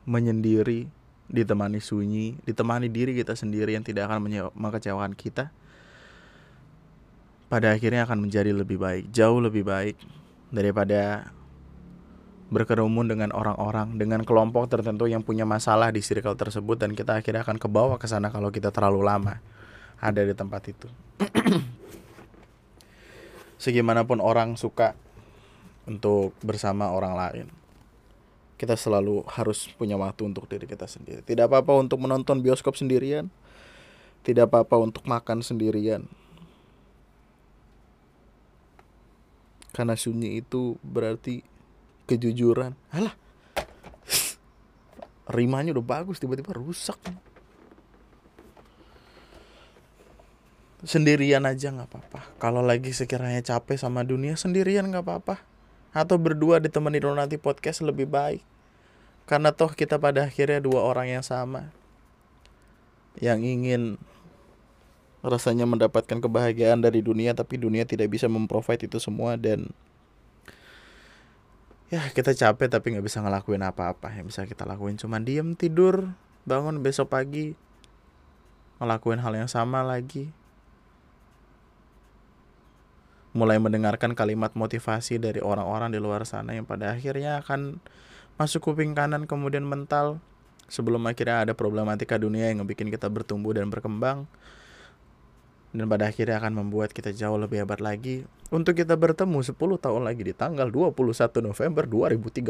Menyendiri, 0.07 0.87
ditemani 1.29 1.77
sunyi, 1.77 2.35
ditemani 2.43 2.89
diri 2.89 3.13
kita 3.13 3.37
sendiri 3.37 3.77
yang 3.77 3.85
tidak 3.85 4.09
akan 4.09 4.49
mengecewakan 4.57 5.13
kita. 5.13 5.53
Pada 7.49 7.73
akhirnya 7.73 8.05
akan 8.05 8.29
menjadi 8.29 8.53
lebih 8.53 8.77
baik, 8.77 9.09
jauh 9.09 9.41
lebih 9.41 9.65
baik 9.65 9.97
daripada 10.49 11.33
berkerumun 12.49 13.05
dengan 13.05 13.29
orang-orang 13.29 13.93
dengan 14.01 14.25
kelompok 14.25 14.65
tertentu 14.73 15.05
yang 15.05 15.21
punya 15.21 15.45
masalah 15.45 15.93
di 15.93 16.01
circle 16.01 16.33
tersebut 16.33 16.81
dan 16.81 16.97
kita 16.97 17.21
akhirnya 17.21 17.45
akan 17.45 17.61
kebawa 17.61 18.01
ke 18.01 18.09
sana 18.09 18.33
kalau 18.33 18.49
kita 18.49 18.73
terlalu 18.73 19.05
lama 19.05 19.37
ada 20.01 20.21
di 20.25 20.33
tempat 20.33 20.61
itu. 20.65 20.89
Segimanapun 23.63 24.17
orang 24.17 24.57
suka 24.57 24.97
untuk 25.85 26.33
bersama 26.41 26.89
orang 26.89 27.13
lain, 27.13 27.45
kita 28.59 28.75
selalu 28.75 29.23
harus 29.31 29.71
punya 29.79 29.95
waktu 29.95 30.27
untuk 30.27 30.43
diri 30.51 30.67
kita 30.67 30.83
sendiri. 30.83 31.23
Tidak 31.23 31.47
apa-apa 31.47 31.79
untuk 31.79 32.03
menonton 32.03 32.43
bioskop 32.43 32.75
sendirian, 32.75 33.31
tidak 34.27 34.51
apa-apa 34.51 34.75
untuk 34.83 35.07
makan 35.07 35.39
sendirian. 35.39 36.03
Karena 39.71 39.95
sunyi 39.95 40.43
itu 40.43 40.75
berarti 40.83 41.39
kejujuran. 42.03 42.75
Alah. 42.91 43.15
Rimanya 45.39 45.71
udah 45.71 45.85
bagus 46.03 46.19
tiba-tiba 46.19 46.51
rusak. 46.51 46.99
Sendirian 50.83 51.47
aja 51.47 51.71
nggak 51.71 51.87
apa-apa. 51.95 52.19
Kalau 52.43 52.59
lagi 52.59 52.91
sekiranya 52.91 53.39
capek 53.39 53.79
sama 53.79 54.03
dunia 54.03 54.35
sendirian 54.35 54.83
nggak 54.91 55.07
apa-apa 55.07 55.48
atau 55.89 56.21
berdua 56.21 56.61
ditemani 56.61 57.01
nanti 57.01 57.41
podcast 57.41 57.81
lebih 57.81 58.05
baik. 58.05 58.41
Karena 59.29 59.53
toh 59.53 59.69
kita 59.73 60.01
pada 60.01 60.25
akhirnya 60.25 60.57
dua 60.57 60.81
orang 60.81 61.19
yang 61.19 61.25
sama. 61.25 61.69
Yang 63.21 63.39
ingin 63.45 63.81
rasanya 65.21 65.67
mendapatkan 65.67 66.17
kebahagiaan 66.23 66.79
dari 66.79 67.03
dunia 67.03 67.35
tapi 67.35 67.59
dunia 67.59 67.83
tidak 67.83 68.09
bisa 68.09 68.31
memprovide 68.31 68.87
itu 68.87 69.03
semua 69.03 69.35
dan 69.35 69.67
ya 71.91 71.99
kita 72.15 72.31
capek 72.31 72.71
tapi 72.71 72.95
nggak 72.95 73.05
bisa 73.05 73.21
ngelakuin 73.21 73.61
apa-apa. 73.61 74.09
Yang 74.17 74.25
bisa 74.33 74.41
kita 74.49 74.65
lakuin 74.65 74.97
cuma 74.97 75.21
diem 75.21 75.53
tidur 75.53 76.15
bangun 76.47 76.81
besok 76.81 77.13
pagi 77.13 77.53
ngelakuin 78.79 79.19
hal 79.21 79.35
yang 79.35 79.51
sama 79.51 79.83
lagi 79.83 80.31
mulai 83.31 83.61
mendengarkan 83.61 84.17
kalimat 84.17 84.53
motivasi 84.57 85.21
dari 85.21 85.37
orang-orang 85.37 85.93
di 85.93 86.01
luar 86.01 86.25
sana 86.25 86.57
yang 86.57 86.65
pada 86.65 86.97
akhirnya 86.97 87.45
akan 87.45 87.77
masuk 88.41 88.71
kuping 88.71 88.97
kanan 88.97 89.29
kemudian 89.29 89.61
mental 89.61 90.17
sebelum 90.65 91.05
akhirnya 91.05 91.45
ada 91.45 91.53
problematika 91.53 92.17
dunia 92.17 92.49
yang 92.49 92.65
ngebikin 92.65 92.89
kita 92.89 93.05
bertumbuh 93.05 93.53
dan 93.53 93.69
berkembang 93.69 94.25
dan 95.69 95.85
pada 95.85 96.09
akhirnya 96.09 96.41
akan 96.41 96.65
membuat 96.65 96.89
kita 96.89 97.13
jauh 97.13 97.37
lebih 97.37 97.61
hebat 97.61 97.77
lagi 97.77 98.25
untuk 98.49 98.73
kita 98.73 98.97
bertemu 98.97 99.45
10 99.45 99.53
tahun 99.53 100.01
lagi 100.01 100.25
di 100.25 100.33
tanggal 100.33 100.65
21 100.73 100.97
November 101.45 101.85
2031. 101.85 102.49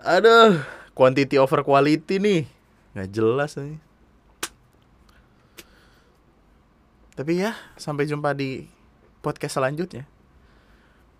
Aduh, 0.00 0.60
quantity 0.92 1.40
over 1.40 1.64
quality 1.64 2.20
nih. 2.20 2.44
Nggak 2.92 3.08
jelas 3.08 3.56
nih. 3.56 3.80
Tapi 7.20 7.36
ya, 7.36 7.52
sampai 7.76 8.08
jumpa 8.08 8.32
di 8.32 8.64
podcast 9.20 9.60
selanjutnya. 9.60 10.08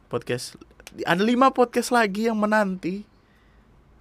Podcast 0.08 0.56
ada 1.04 1.20
lima 1.20 1.52
podcast 1.52 1.92
lagi 1.92 2.24
yang 2.24 2.40
menanti. 2.40 3.04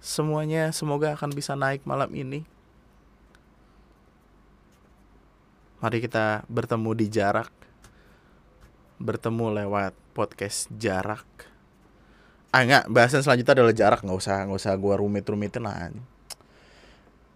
Semuanya 0.00 0.72
semoga 0.72 1.12
akan 1.12 1.28
bisa 1.36 1.52
naik 1.52 1.84
malam 1.84 2.08
ini. 2.16 2.48
Mari 5.84 6.00
kita 6.00 6.48
bertemu 6.48 6.96
di 6.96 7.06
jarak. 7.12 7.52
Bertemu 8.96 9.60
lewat 9.60 9.92
podcast 10.16 10.72
jarak. 10.80 11.28
Ah 12.48 12.64
enggak, 12.64 12.88
bahasan 12.88 13.20
selanjutnya 13.20 13.60
adalah 13.60 13.76
jarak, 13.76 14.00
nggak 14.00 14.16
usah 14.16 14.48
nggak 14.48 14.56
usah 14.56 14.72
gua 14.80 14.96
rumit-rumitin 14.96 15.68
lah. 15.68 15.92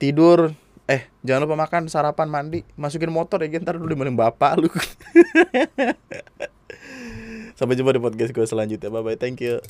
Tidur, 0.00 0.57
eh 0.85 1.09
jangan 1.25 1.49
lupa 1.49 1.57
makan, 1.57 1.88
sarapan, 1.88 2.29
mandi, 2.29 2.61
masukin 2.77 3.09
motor 3.09 3.40
ya, 3.40 3.57
ntar 3.61 3.81
lu 3.81 3.88
dimainin 3.88 4.16
bapak 4.16 4.61
lu. 4.61 4.68
Sampai 7.59 7.79
jumpa 7.79 7.94
di 7.94 8.03
podcast 8.03 8.35
gue 8.35 8.44
selanjutnya. 8.44 8.90
Bye 8.90 9.03
bye, 9.03 9.16
thank 9.16 9.40
you. 9.40 9.62